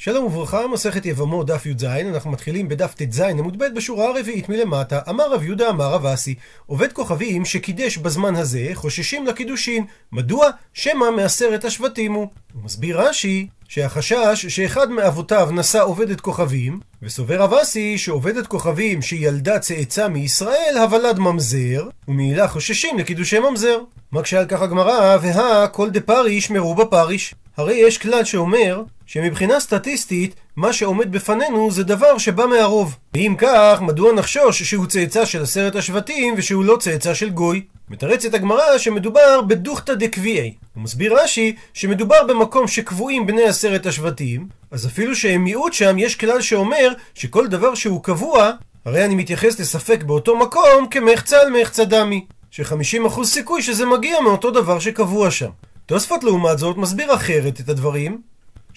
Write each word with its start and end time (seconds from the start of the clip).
שלום 0.00 0.24
וברכה, 0.24 0.66
מסכת 0.66 1.06
יבמות 1.06 1.46
דף 1.46 1.66
י"ז, 1.66 1.84
אנחנו 1.84 2.30
מתחילים 2.30 2.68
בדף 2.68 2.94
ט"ז 2.94 3.20
עמוד 3.20 3.58
ב' 3.58 3.64
בשורה 3.76 4.08
הרביעית 4.08 4.48
מלמטה. 4.48 5.00
אמר 5.08 5.32
רב 5.32 5.42
יהודה 5.42 5.68
אמר 5.68 5.92
רב 5.92 6.06
אסי, 6.06 6.34
עובד 6.66 6.92
כוכבים 6.92 7.44
שקידש 7.44 7.96
בזמן 7.96 8.36
הזה, 8.36 8.70
חוששים 8.74 9.26
לקידושין. 9.26 9.84
מדוע? 10.12 10.50
שמא 10.72 11.10
מעשרת 11.16 11.64
השבטים 11.64 12.12
הוא. 12.12 12.28
הוא 12.54 12.64
מסביר 12.64 13.00
רש"י, 13.00 13.46
שהחשש 13.68 14.46
שאחד 14.46 14.90
מאבותיו 14.90 15.48
נשא 15.52 15.82
עובדת 15.82 16.20
כוכבים, 16.20 16.80
וסובר 17.02 17.42
רב 17.42 17.54
אסי 17.54 17.98
שעובדת 17.98 18.46
כוכבים 18.46 19.02
שילדה 19.02 19.58
צאצא 19.58 20.08
מישראל, 20.08 20.74
הוולד 20.82 21.18
ממזר, 21.18 21.88
ומעילה 22.08 22.48
חוששים 22.48 22.98
לקידושי 22.98 23.38
ממזר. 23.38 23.78
מקשה 24.12 24.38
על 24.38 24.46
כך 24.46 24.62
הגמרא, 24.62 25.16
והא 25.22 25.66
כל 25.72 25.90
דפריש 25.90 26.44
ישמרו 26.44 26.74
בפריש. 26.74 27.34
הרי 27.56 27.74
יש 27.74 27.98
כלל 27.98 28.24
שאומר 28.24 28.82
שמבחינה 29.08 29.60
סטטיסטית, 29.60 30.34
מה 30.56 30.72
שעומד 30.72 31.12
בפנינו 31.12 31.70
זה 31.70 31.84
דבר 31.84 32.18
שבא 32.18 32.46
מהרוב. 32.46 32.96
ואם 33.14 33.34
כך, 33.38 33.78
מדוע 33.80 34.12
נחשוש 34.12 34.62
שהוא 34.62 34.86
צאצא 34.86 35.24
של 35.24 35.42
עשרת 35.42 35.76
השבטים 35.76 36.34
ושהוא 36.36 36.64
לא 36.64 36.76
צאצא 36.80 37.14
של 37.14 37.30
גוי? 37.30 37.62
מתרצת 37.90 38.34
הגמרא 38.34 38.78
שמדובר 38.78 39.40
בדוכתא 39.40 39.94
דקביעי. 39.94 40.54
הוא 40.74 40.82
מסביר 40.82 41.22
רש"י 41.22 41.56
שמדובר 41.74 42.26
במקום 42.28 42.68
שקבועים 42.68 43.26
בני 43.26 43.42
עשרת 43.42 43.86
השבטים, 43.86 44.48
אז 44.70 44.86
אפילו 44.86 45.16
שהם 45.16 45.44
מיעוט 45.44 45.72
שם, 45.72 45.98
יש 45.98 46.16
כלל 46.16 46.40
שאומר 46.40 46.92
שכל 47.14 47.46
דבר 47.46 47.74
שהוא 47.74 48.02
קבוע, 48.02 48.50
הרי 48.84 49.04
אני 49.04 49.14
מתייחס 49.14 49.60
לספק 49.60 50.02
באותו 50.02 50.36
מקום 50.36 50.86
כמחצה 50.90 51.40
על 51.40 51.60
מחצה 51.60 51.84
דמי. 51.84 52.24
ש-50% 52.50 53.24
סיכוי 53.24 53.62
שזה 53.62 53.86
מגיע 53.86 54.20
מאותו 54.20 54.50
דבר 54.50 54.78
שקבוע 54.78 55.30
שם. 55.30 55.50
תוספות 55.86 56.24
לעומת 56.24 56.58
זאת 56.58 56.76
מסביר 56.76 57.14
אחרת 57.14 57.60
את 57.60 57.68
הדברים, 57.68 58.20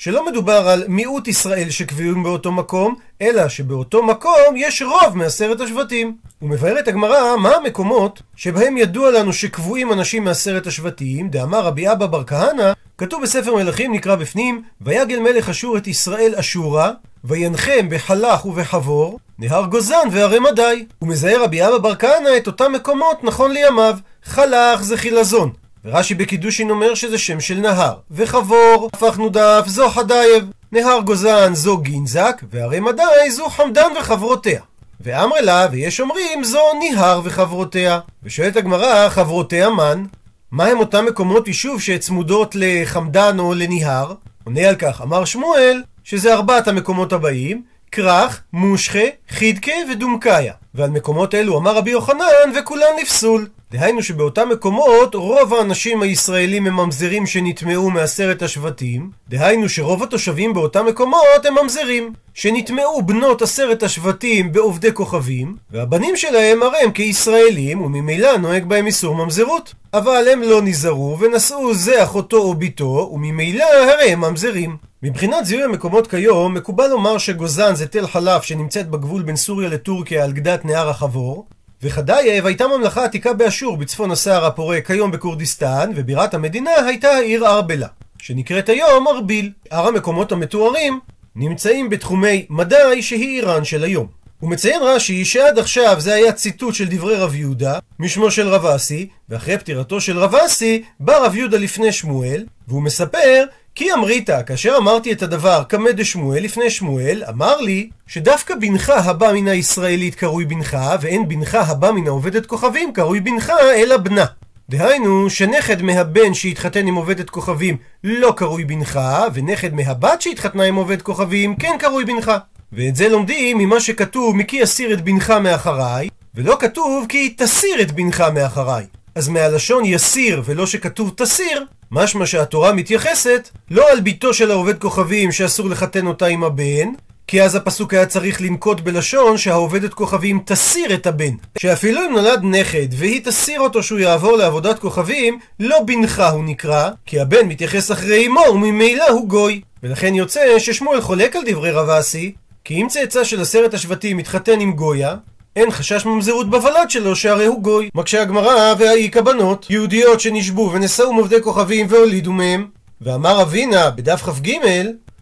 שלא 0.04 0.26
מדובר 0.26 0.70
על 0.70 0.84
מיעוט 0.88 1.28
ישראל 1.28 1.70
שקביעים 1.70 2.24
באותו 2.24 2.52
מקום, 2.52 2.96
אלא 3.22 3.50
שבאותו 3.50 4.04
מקום 4.04 4.56
יש 4.56 4.82
רוב 4.82 5.18
מעשרת 5.18 5.62
השבטים. 5.62 6.16
הוא 6.40 6.50
מבאר 6.50 6.80
את 6.80 6.88
הגמרא 6.88 7.36
מה 7.38 7.56
המקומות 7.56 8.22
שבהם 8.36 8.78
ידוע 8.78 9.12
לנו 9.12 9.34
שקבועים 9.34 9.94
אנשים 9.94 10.24
מעשרת 10.24 10.68
השבטים, 10.68 11.30
דאמר 11.30 11.60
רבי 11.60 11.92
אבא 11.92 12.06
בר 12.06 12.24
כהנא, 12.24 12.72
כתוב 12.98 13.24
בספר 13.24 13.56
מלכים 13.56 13.94
נקרא 13.94 14.16
בפנים, 14.16 14.62
ויגל 14.82 15.20
מלך 15.20 15.50
אשור 15.50 15.78
את 15.78 15.88
ישראל 15.88 16.34
אשורה, 16.36 16.92
וינחם 17.24 17.90
בחלך 17.90 18.46
ובחבור, 18.46 19.20
נהר 19.40 19.66
גוזן 19.66 20.08
והרי 20.12 20.40
מדי. 20.40 20.86
הוא 21.00 21.10
מזהה 21.10 21.44
רבי 21.44 21.68
אבא 21.68 21.78
בר 21.78 21.96
כהנא 21.96 22.30
את 22.38 22.48
אותם 22.48 22.72
מקומות 22.72 23.24
נכון 23.24 23.52
לימיו. 23.52 23.98
חלך 24.24 24.82
זה 24.82 24.98
חילזון, 24.98 25.52
ורש"י 25.86 26.16
בקידושין 26.16 26.70
אומר 26.70 26.96
שזה 26.96 27.18
שם 27.18 27.40
של 27.40 27.60
נהר. 27.60 27.94
וחבור, 28.12 28.90
הפכנו 28.94 29.30
דף, 29.30 29.64
זו 29.68 29.90
חדייב. 29.90 30.46
נהר 30.72 31.00
גוזן 31.00 31.54
זו 31.54 31.78
גינזק, 31.78 32.42
והרי 32.50 32.80
מדי 32.80 33.32
זו 33.32 33.50
חמדן 33.50 33.88
וחברותיה. 34.00 34.62
ואמרי 35.02 35.42
לה, 35.42 35.68
ויש 35.72 36.00
אומרים, 36.02 36.44
זו 36.44 36.60
ניהר 36.80 37.22
וחברותיה. 37.24 38.00
ושואלת 38.24 38.56
הגמרא, 38.56 39.10
חברותיה 39.10 39.70
מן? 39.70 40.06
מה 40.52 40.66
הם 40.66 40.80
אותם 40.80 41.06
מקומות 41.06 41.48
יישוב 41.48 41.82
שצמודות 41.82 42.56
לחמדן 42.56 43.40
או 43.40 43.54
לניהר? 43.54 44.14
עונה 44.44 44.70
על 44.70 44.76
כך, 44.76 45.02
אמר 45.02 45.26
שמואל, 45.26 45.84
שזה 46.04 46.34
ארבעת 46.34 46.68
המקומות 46.68 47.14
הבאים, 47.14 47.64
כרך, 47.92 48.42
מושכה, 48.54 49.04
חידקה 49.30 49.72
ודומקאיה. 49.92 50.54
ועל 50.76 50.90
מקומות 50.90 51.36
אלו 51.36 51.58
אמר 51.58 51.76
רבי 51.76 51.92
יוחנן, 51.92 52.52
וכולן 52.56 52.94
נפסול. 53.02 53.48
דהיינו 53.72 54.04
שבאותם 54.04 54.50
מקומות 54.50 55.16
רוב 55.16 55.54
האנשים 55.54 56.02
הישראלים 56.02 56.68
הם 56.68 56.76
ממזרים 56.76 57.26
שנטמעו 57.26 57.90
מעשרת 57.90 58.42
השבטים, 58.42 59.10
דהיינו 59.30 59.70
שרוב 59.70 60.04
התושבים 60.04 60.54
באותם 60.54 60.86
מקומות 60.86 61.46
הם 61.46 61.54
ממזרים, 61.62 62.14
שנטמעו 62.34 63.02
בנות 63.02 63.42
עשרת 63.42 63.84
השבטים 63.84 64.52
בעובדי 64.52 64.94
כוכבים, 64.94 65.56
והבנים 65.72 66.18
שלהם 66.18 66.64
הרי 66.64 66.78
הם 66.78 66.92
כישראלים, 66.92 67.82
וממילא 67.82 68.38
נוהג 68.38 68.66
בהם 68.66 68.86
איסור 68.86 69.16
ממזרות. 69.16 69.74
אבל 69.94 70.28
הם 70.34 70.42
לא 70.42 70.62
נזהרו 70.62 71.18
ונשאו 71.20 71.74
זה 71.74 72.04
אחותו 72.04 72.38
או 72.38 72.54
בתו, 72.54 73.10
וממילא 73.14 73.64
הרי 73.64 74.12
הם 74.12 74.22
ממזרים. 74.22 74.91
מבחינת 75.04 75.46
זיהוי 75.46 75.64
המקומות 75.64 76.08
כיום, 76.08 76.54
מקובל 76.54 76.88
לומר 76.88 77.18
שגוזן 77.18 77.76
זה 77.76 77.88
תל 77.88 78.08
חלף 78.08 78.44
שנמצאת 78.44 78.90
בגבול 78.90 79.22
בין 79.22 79.36
סוריה 79.36 79.70
לטורקיה 79.70 80.24
על 80.24 80.32
גדת 80.32 80.66
נהר 80.66 80.90
החבור, 80.90 81.46
וחדייב 81.84 82.46
הייתה 82.46 82.68
ממלכה 82.68 83.06
עתיקה 83.06 83.34
באשור 83.34 83.78
בצפון 83.78 84.12
הסהר 84.12 84.46
הפורה 84.46 84.82
כיום 84.82 85.12
בכורדיסטן, 85.12 85.92
ובירת 85.96 86.34
המדינה 86.34 86.72
הייתה 86.88 87.08
העיר 87.08 87.48
ארבלה, 87.48 87.88
שנקראת 88.18 88.70
היום 88.70 89.08
ארביל. 89.08 89.52
הר 89.72 89.88
המקומות 89.88 90.32
המתוארים 90.32 91.00
נמצאים 91.36 91.90
בתחומי 91.90 92.46
מדי 92.50 93.02
שהיא 93.02 93.40
איראן 93.40 93.64
של 93.64 93.84
היום. 93.84 94.08
הוא 94.40 94.50
מציין 94.50 94.82
רש"י 94.82 95.26
שעד 95.26 95.60
עכשיו 95.60 95.96
זה 96.00 96.14
היה 96.14 96.32
ציטוט 96.32 96.76
של 96.76 96.88
דברי 96.90 97.16
רב 97.16 97.36
יהודה, 97.36 97.80
משמו 98.00 98.32
של 98.32 98.48
רב 98.48 98.66
אסי, 98.66 99.08
ואחרי 99.30 99.58
פטירתו 99.58 100.02
של 100.02 100.20
רב 100.20 100.36
אסי, 100.36 100.84
בא 101.00 101.26
רב 101.26 101.36
יהודה 101.36 101.58
לפני 101.58 101.92
שמואל, 101.92 102.46
והוא 102.68 102.82
מספר 102.82 103.44
כי 103.76 103.94
אמרית, 103.94 104.30
כאשר 104.46 104.76
אמרתי 104.78 105.12
את 105.12 105.24
הדבר 105.24 105.64
קמא 105.68 105.92
דשמואל 105.92 106.44
לפני 106.44 106.70
שמואל, 106.70 107.24
אמר 107.30 107.62
לי 107.62 107.90
שדווקא 108.08 108.56
בנך 108.56 108.90
הבא 108.90 109.32
מן 109.34 109.48
הישראלית 109.48 110.16
קרוי 110.16 110.46
בנך, 110.46 110.78
ואין 111.02 111.28
בנך 111.28 111.56
הבא 111.56 111.92
מן 111.92 112.08
העובדת 112.08 112.46
כוכבים 112.46 112.94
קרוי 112.94 113.20
בנך, 113.20 113.52
אלא 113.76 113.98
בנה. 113.98 114.26
דהיינו, 114.70 115.30
שנכד 115.30 115.82
מהבן 115.82 116.34
שהתחתן 116.34 116.88
עם 116.88 116.96
עובדת 116.96 117.30
כוכבים 117.30 117.78
לא 118.04 118.34
קרוי 118.38 118.66
בנך, 118.66 119.00
ונכד 119.34 119.74
מהבת 119.74 120.22
שהתחתנה 120.22 120.64
עם 120.64 120.76
עובד 120.76 121.02
כוכבים 121.02 121.56
כן 121.56 121.76
קרוי 121.80 122.06
בנך. 122.06 122.32
ואת 122.74 122.96
זה 122.96 123.10
לומדים 123.10 123.58
ממה 123.58 123.80
שכתוב 123.80 124.36
מי 124.36 124.44
יסיר 124.54 124.94
את 124.94 125.02
בנך 125.02 125.30
מאחריי, 125.30 126.10
ולא 126.36 126.58
כתוב 126.60 127.06
כי 127.10 127.30
תסיר 127.38 127.82
את 127.82 127.92
בנך 127.92 128.24
מאחריי. 128.34 128.86
אז 129.16 129.28
מהלשון 129.28 129.86
יסיר 129.86 130.42
ולא 130.46 130.66
שכתוב 130.66 131.14
תסיר, 131.18 131.66
משמע 131.92 132.26
שהתורה 132.26 132.74
מתייחסת 132.74 133.50
לא 133.72 133.92
על 133.92 134.00
ביתו 134.00 134.34
של 134.34 134.52
העובד 134.52 134.80
כוכבים 134.80 135.32
שאסור 135.32 135.70
לחתן 135.70 136.08
אותה 136.08 136.26
עם 136.26 136.44
הבן, 136.44 136.90
כי 137.28 137.44
אז 137.44 137.56
הפסוק 137.56 137.94
היה 137.94 138.06
צריך 138.06 138.42
לנקוט 138.42 138.80
בלשון 138.80 139.38
שהעובדת 139.38 139.94
כוכבים 139.94 140.40
תסיר 140.46 140.94
את 140.94 141.08
הבן. 141.08 141.34
שאפילו 141.58 142.02
אם 142.06 142.12
נולד 142.12 142.40
נכד 142.44 142.88
והיא 142.98 143.22
תסיר 143.24 143.60
אותו 143.60 143.84
שהוא 143.84 144.00
יעבור 144.00 144.38
לעבודת 144.38 144.80
כוכבים, 144.80 145.40
לא 145.60 145.80
בנך 145.86 146.24
הוא 146.34 146.44
נקרא, 146.44 146.90
כי 147.06 147.20
הבן 147.20 147.48
מתייחס 147.48 147.92
אחרי 147.92 148.28
אמו 148.28 148.44
וממילא 148.54 149.10
הוא 149.10 149.28
גוי. 149.28 149.62
ולכן 149.84 150.16
יוצא 150.16 150.60
ששמואל 150.60 151.02
חולק 151.02 151.36
על 151.36 151.42
דברי 151.46 151.72
רב 151.72 151.90
אסי, 151.90 152.34
כי 152.64 152.74
אם 152.74 152.88
צאצא 152.90 153.24
של 153.24 153.42
עשרת 153.42 153.74
השבטים 153.74 154.18
מתחתן 154.18 154.60
עם 154.60 154.72
גויה, 154.72 155.16
אין 155.56 155.72
חשש 155.72 156.06
ממזרות 156.06 156.50
בוולד 156.50 156.90
שלו 156.90 157.16
שהרי 157.16 157.46
הוא 157.46 157.62
גוי. 157.62 157.90
מקשה 157.96 158.22
הגמרא 158.22 158.74
והאיכא 158.78 159.22
בנות, 159.22 159.68
יהודיות 159.70 160.20
שנשבו 160.20 160.72
ונשאו 160.74 161.14
מעובדי 161.14 161.42
כוכבים 161.42 161.86
והולידו 161.90 162.32
מהם. 162.32 162.68
ואמר 163.02 163.42
אבינה 163.42 163.90
בדף 163.90 164.22
כ"ג, 164.22 164.52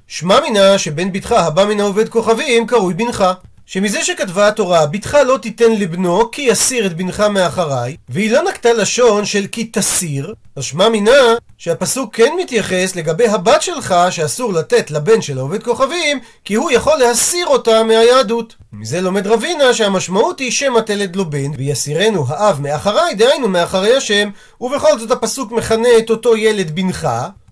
שמע 0.08 0.40
מינה 0.40 0.78
שבן 0.78 1.12
בתך 1.12 1.32
הבא 1.32 1.66
מן 1.66 1.80
העובד 1.80 2.10
כוכבים 2.10 2.68
קרוי 2.68 2.94
בנך. 2.94 3.26
שמזה 3.72 4.04
שכתבה 4.04 4.48
התורה, 4.48 4.86
בתך 4.86 5.18
לא 5.26 5.38
תיתן 5.38 5.72
לבנו 5.72 6.32
כי 6.32 6.42
יסיר 6.42 6.86
את 6.86 6.98
בנך 6.98 7.20
מאחריי, 7.20 7.98
והיא 8.10 8.32
לא 8.32 8.44
נקטה 8.44 8.74
לשון 8.74 9.26
של 9.26 9.48
כי 9.52 9.70
תסיר, 9.74 10.34
אז 10.56 10.64
שמע 10.64 10.90
מינה 10.90 11.12
שהפסוק 11.58 12.16
כן 12.16 12.34
מתייחס 12.42 12.96
לגבי 12.96 13.28
הבת 13.28 13.62
שלך 13.62 13.96
שאסור 14.10 14.54
לתת 14.54 14.92
לבן 14.92 15.22
של 15.22 15.38
העובד 15.38 15.64
כוכבים, 15.64 16.20
כי 16.46 16.54
הוא 16.54 16.72
יכול 16.72 16.98
להסיר 16.98 17.48
אותה 17.48 17.84
מהיהדות. 17.84 18.56
מזה 18.74 19.02
לומד 19.02 19.28
רבינה 19.28 19.74
שהמשמעות 19.74 20.40
היא 20.40 20.52
שמא 20.52 20.80
תלד 20.80 21.16
לו 21.16 21.30
בן, 21.30 21.52
ויסירנו 21.58 22.26
האב 22.28 22.62
מאחריי, 22.62 23.16
דהיינו 23.16 23.48
מאחרי 23.48 23.98
השם, 23.98 24.30
ובכל 24.62 25.00
זאת 25.00 25.12
הפסוק 25.12 25.52
מכנה 25.52 25.90
את 25.98 26.10
אותו 26.10 26.38
ילד 26.38 26.76
בנך, 26.76 27.08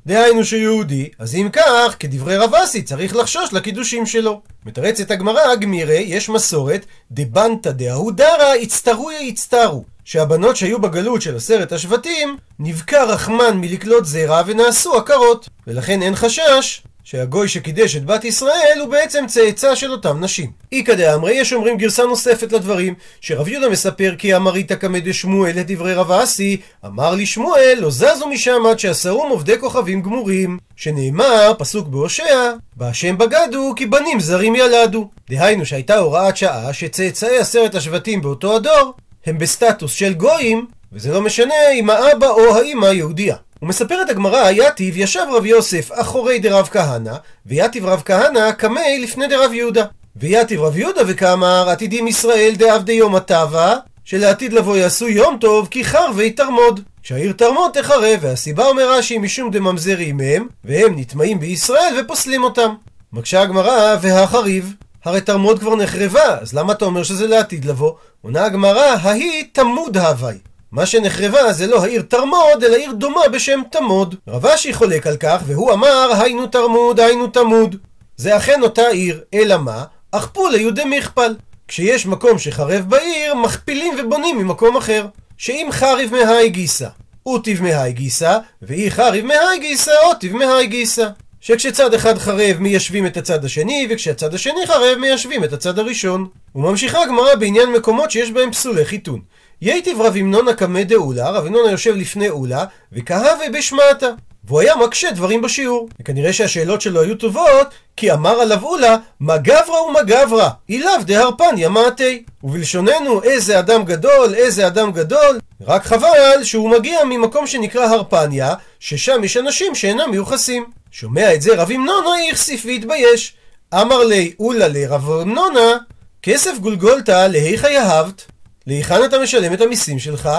דהיינו 0.08 0.46
שיהודי, 0.46 1.10
אז 1.20 1.36
אם 1.36 1.50
כך, 1.54 1.96
כדברי 2.00 2.38
רב 2.38 2.56
אסי, 2.56 2.82
צריך 2.82 3.16
לחשוש 3.16 3.54
לקידושים 3.54 4.06
שלו. 4.06 4.42
מתרצת 4.66 5.12
הגמרא, 5.12 5.56
גמירי, 5.56 6.04
יש 6.08 6.30
מסורת, 6.30 6.86
דבנתא 7.12 7.72
דאהודרא, 7.72 8.56
הצטרויה 8.62 9.20
הצטרו. 9.20 9.84
שהבנות 10.06 10.56
שהיו 10.56 10.82
בגלות 10.82 11.22
של 11.22 11.36
עשרת 11.36 11.72
השבטים, 11.72 12.38
נבקע 12.60 13.04
רחמן 13.04 13.58
מלקלוט 13.58 14.06
זרע 14.06 14.42
ונעשו 14.46 14.98
עקרות. 14.98 15.50
ולכן 15.68 16.02
אין 16.02 16.16
חשש 16.16 16.82
שהגוי 17.10 17.48
שקידש 17.48 17.96
את 17.96 18.06
בת 18.06 18.26
ישראל 18.26 18.78
הוא 18.80 18.90
בעצם 18.90 19.26
צאצא 19.28 19.76
של 19.76 19.92
אותם 19.92 20.24
נשים. 20.24 20.52
איכא 20.72 20.94
דאמרי, 20.94 21.34
יש 21.34 21.54
אומרים 21.54 21.78
גרסה 21.78 22.04
נוספת 22.04 22.52
לדברים, 22.52 22.94
שרב 23.22 23.48
יהודה 23.48 23.70
מספר 23.70 24.16
כי 24.18 24.36
אמרית 24.36 24.72
קמא 24.72 25.00
דשמואל 25.00 25.52
לדברי 25.56 25.94
רב 25.94 26.12
אסי, 26.12 26.58
אמר 26.86 27.16
לי 27.16 27.26
שמואל, 27.26 27.78
לא 27.80 27.90
זזו 27.90 28.28
משם 28.28 28.66
עד 28.70 28.80
שעשרום 28.80 29.30
עובדי 29.30 29.60
כוכבים 29.60 30.02
גמורים. 30.02 30.58
שנאמר, 30.76 31.54
פסוק 31.58 31.88
בהושע, 31.88 32.52
בהשם 32.76 33.18
בגדו 33.18 33.74
כי 33.76 33.86
בנים 33.86 34.20
זרים 34.20 34.56
ילדו. 34.56 35.10
דהיינו 35.30 35.66
שהייתה 35.66 35.98
הוראת 35.98 36.38
שעה 36.38 36.74
שצאצאי 36.74 37.38
עשרת 37.38 37.76
השבטים 37.76 38.22
באותו 38.22 38.56
הדור 38.56 38.94
הם 39.26 39.38
בסטטוס 39.38 39.92
של 39.92 40.14
גויים, 40.14 40.66
וזה 40.94 41.14
לא 41.14 41.22
משנה 41.22 41.70
אם 41.74 41.90
האבא 41.90 42.28
או 42.28 42.56
האמא 42.56 42.86
יהודייה. 42.86 43.36
ומספרת 43.62 44.10
הגמרא, 44.10 44.50
יתיב 44.52 44.98
ישב 44.98 45.26
רב 45.32 45.46
יוסף 45.46 45.90
אחורי 45.94 46.40
דרב 46.40 46.68
כהנא, 46.72 47.16
ויתיב 47.46 47.86
רב 47.86 48.02
כהנא 48.06 48.52
קמי 48.52 49.00
לפני 49.04 49.28
דרב 49.28 49.54
יהודה. 49.54 49.86
ויתיב 50.16 50.62
רב 50.62 50.78
יהודה 50.78 51.02
וכאמר, 51.08 51.70
עתידים 51.70 52.08
ישראל 52.08 52.54
דעבדי 52.58 52.94
יום 52.94 53.16
הטבה, 53.16 53.76
שלעתיד 54.06 54.54
לבוא 54.54 54.78
יעשו 54.78 55.08
יום 55.08 55.38
טוב, 55.42 55.68
כי 55.72 55.86
חרבי 55.86 56.32
תרמוד. 56.32 56.80
שהעיר 57.04 57.32
תרמוד 57.32 57.72
תחרב, 57.74 58.20
והסיבה 58.22 58.66
אומר 58.66 58.92
רש"י 58.92 59.18
משום 59.18 59.52
דממזרים 59.52 60.20
הם, 60.20 60.48
והם 60.64 60.94
נטמעים 61.00 61.40
בישראל 61.40 61.94
ופוסלים 62.00 62.44
אותם. 62.44 62.74
מקשה 63.14 63.42
הגמרא, 63.42 63.96
והחריב. 64.02 64.74
הרי 65.06 65.22
תרמוד 65.22 65.60
כבר 65.60 65.76
נחרבה, 65.76 66.40
אז 66.42 66.54
למה 66.54 66.74
אתה 66.74 66.86
אומר 66.86 67.04
שזה 67.04 67.28
לעתיד 67.28 67.66
לבוא? 67.66 67.92
עונה 68.22 68.46
הגמרא, 68.46 68.96
ההיא 69.02 69.44
תמוד 69.52 69.98
הווי. 69.98 70.38
מה 70.78 70.86
שנחרבה 70.86 71.54
זה 71.54 71.68
לא 71.68 71.84
העיר 71.84 72.02
תרמוד, 72.02 72.64
אלא 72.64 72.76
עיר 72.76 72.92
דומה 72.92 73.22
בשם 73.32 73.62
תמוד. 73.72 74.16
רב 74.28 74.46
אשי 74.46 74.74
חולק 74.74 75.08
על 75.08 75.18
כך, 75.18 75.42
והוא 75.46 75.74
אמר, 75.74 76.12
היינו 76.20 76.48
תרמוד, 76.48 77.00
היינו 77.00 77.28
תמוד. 77.28 77.76
זה 78.18 78.38
אכן 78.38 78.62
אותה 78.62 78.88
עיר, 78.88 79.22
אלא 79.34 79.58
מה? 79.58 79.84
אכפו 80.12 80.48
ליהודי 80.48 80.84
מכפל. 80.86 81.36
כשיש 81.68 82.06
מקום 82.06 82.40
שחרב 82.40 82.86
בעיר, 82.90 83.36
מכפילים 83.36 83.96
ובונים 84.00 84.38
ממקום 84.38 84.78
אחר. 84.78 85.06
שאם 85.38 85.68
חריב 85.72 86.12
מהי 86.12 86.50
גיסא, 86.50 86.88
אוטיב 87.26 87.64
מהי 87.64 87.94
גיסא, 87.94 88.38
ואי 88.62 88.92
חריב 88.92 89.26
מהי 89.26 89.60
גיסא, 89.60 89.92
אוטיב 90.04 90.36
מהי 90.36 90.68
גיסא. 90.68 91.08
שכשצד 91.42 91.94
אחד 91.94 92.18
חרב 92.18 92.58
מיישבים 92.60 93.06
את 93.06 93.18
הצד 93.18 93.46
השני, 93.46 93.88
וכשהצד 93.90 94.34
השני 94.34 94.68
חרב 94.68 94.98
מיישבים 94.98 95.44
את 95.44 95.54
הצד 95.54 95.80
הראשון. 95.80 96.28
וממשיכה 96.56 97.04
הגמרא 97.04 97.36
בעניין 97.36 97.70
מקומות 97.70 98.12
שיש 98.12 98.32
בהם 98.32 98.52
פסולי 98.52 98.86
חיתון. 98.86 99.20
ייטיב 99.62 100.02
רב 100.02 100.16
המנונה 100.18 100.54
קמא 100.54 100.84
דאולה, 100.84 101.30
רב 101.30 101.46
המנונה 101.46 101.72
יושב 101.72 101.96
לפני 101.96 102.30
אולה, 102.30 102.66
וכהווה 102.92 103.50
בשמעתה. 103.54 104.08
והוא 104.44 104.60
היה 104.60 104.76
מקשה 104.76 105.12
דברים 105.12 105.42
בשיעור. 105.42 105.90
וכנראה 106.02 106.34
שהשאלות 106.34 106.82
שלו 106.82 107.02
היו 107.02 107.16
טובות, 107.16 107.68
כי 107.98 108.12
אמר 108.12 108.42
עליו 108.42 108.64
אולה, 108.64 108.98
מה 109.20 109.38
גברא 109.38 109.82
ומה 109.82 110.04
גברא, 110.04 110.50
אילאו 110.70 110.92
דהרפניה 111.02 111.70
מעטי. 111.70 112.24
ובלשוננו, 112.44 113.24
איזה 113.24 113.60
אדם 113.60 113.84
גדול, 113.84 114.36
איזה 114.36 114.68
אדם 114.68 114.92
גדול, 114.92 115.40
רק 115.68 115.86
חבל 115.86 116.44
שהוא 116.44 116.70
מגיע 116.70 117.04
ממקום 117.04 117.48
שנקרא 117.48 117.86
הרפניה, 117.86 118.54
ששם 118.80 119.24
יש 119.24 119.38
אנשים 119.38 119.76
שאינם 119.76 120.12
מיוחסים. 120.12 120.66
שומע 120.92 121.34
את 121.34 121.42
זה 121.42 121.56
רב 121.56 121.72
המנונה 121.72 122.10
איכסיף 122.30 122.66
והתבייש. 122.66 123.34
אמר 123.74 124.04
לי 124.04 124.34
אולה 124.40 124.68
לרב 124.68 125.12
המנונה, 125.12 125.78
כסף 126.22 126.58
גולגולתא 126.60 127.28
להיכא 127.28 127.68
יהבת? 127.68 128.26
להיכן 128.68 129.06
אתה 129.06 129.20
משלם 129.20 129.54
את 129.54 129.62
המיסים 129.62 130.00
שלך? 130.00 130.30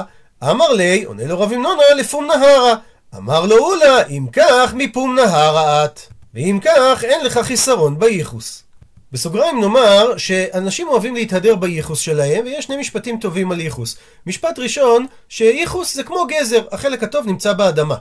אמר 0.43 0.73
לי, 0.73 1.05
עונה 1.05 1.25
לו 1.25 1.41
רב 1.41 1.53
המנונה, 1.53 1.83
לפום 1.97 2.27
נהרה. 2.27 2.75
אמר 3.17 3.47
לו 3.47 3.59
אולה, 3.59 4.07
אם 4.07 4.27
כך, 4.33 4.75
מפום 4.75 5.15
נהרה 5.15 5.85
את. 5.85 6.01
ואם 6.35 6.59
כך, 6.65 7.05
אין 7.05 7.25
לך 7.25 7.39
חיסרון 7.39 7.99
בייחוס. 7.99 8.63
בסוגריים 9.13 9.61
נאמר 9.61 10.17
שאנשים 10.17 10.89
אוהבים 10.89 11.15
להתהדר 11.15 11.57
בייחוס 11.57 12.01
שלהם, 12.01 12.45
ויש 12.45 12.65
שני 12.65 12.77
משפטים 12.77 13.19
טובים 13.21 13.53
על 13.53 13.61
ייחוס. 13.61 13.97
משפט 14.27 14.59
ראשון, 14.59 15.07
שייחוס 15.29 15.95
זה 15.95 16.03
כמו 16.03 16.27
גזר, 16.27 16.63
החלק 16.73 17.03
הטוב 17.03 17.27
נמצא 17.27 17.53
באדמה. 17.53 17.97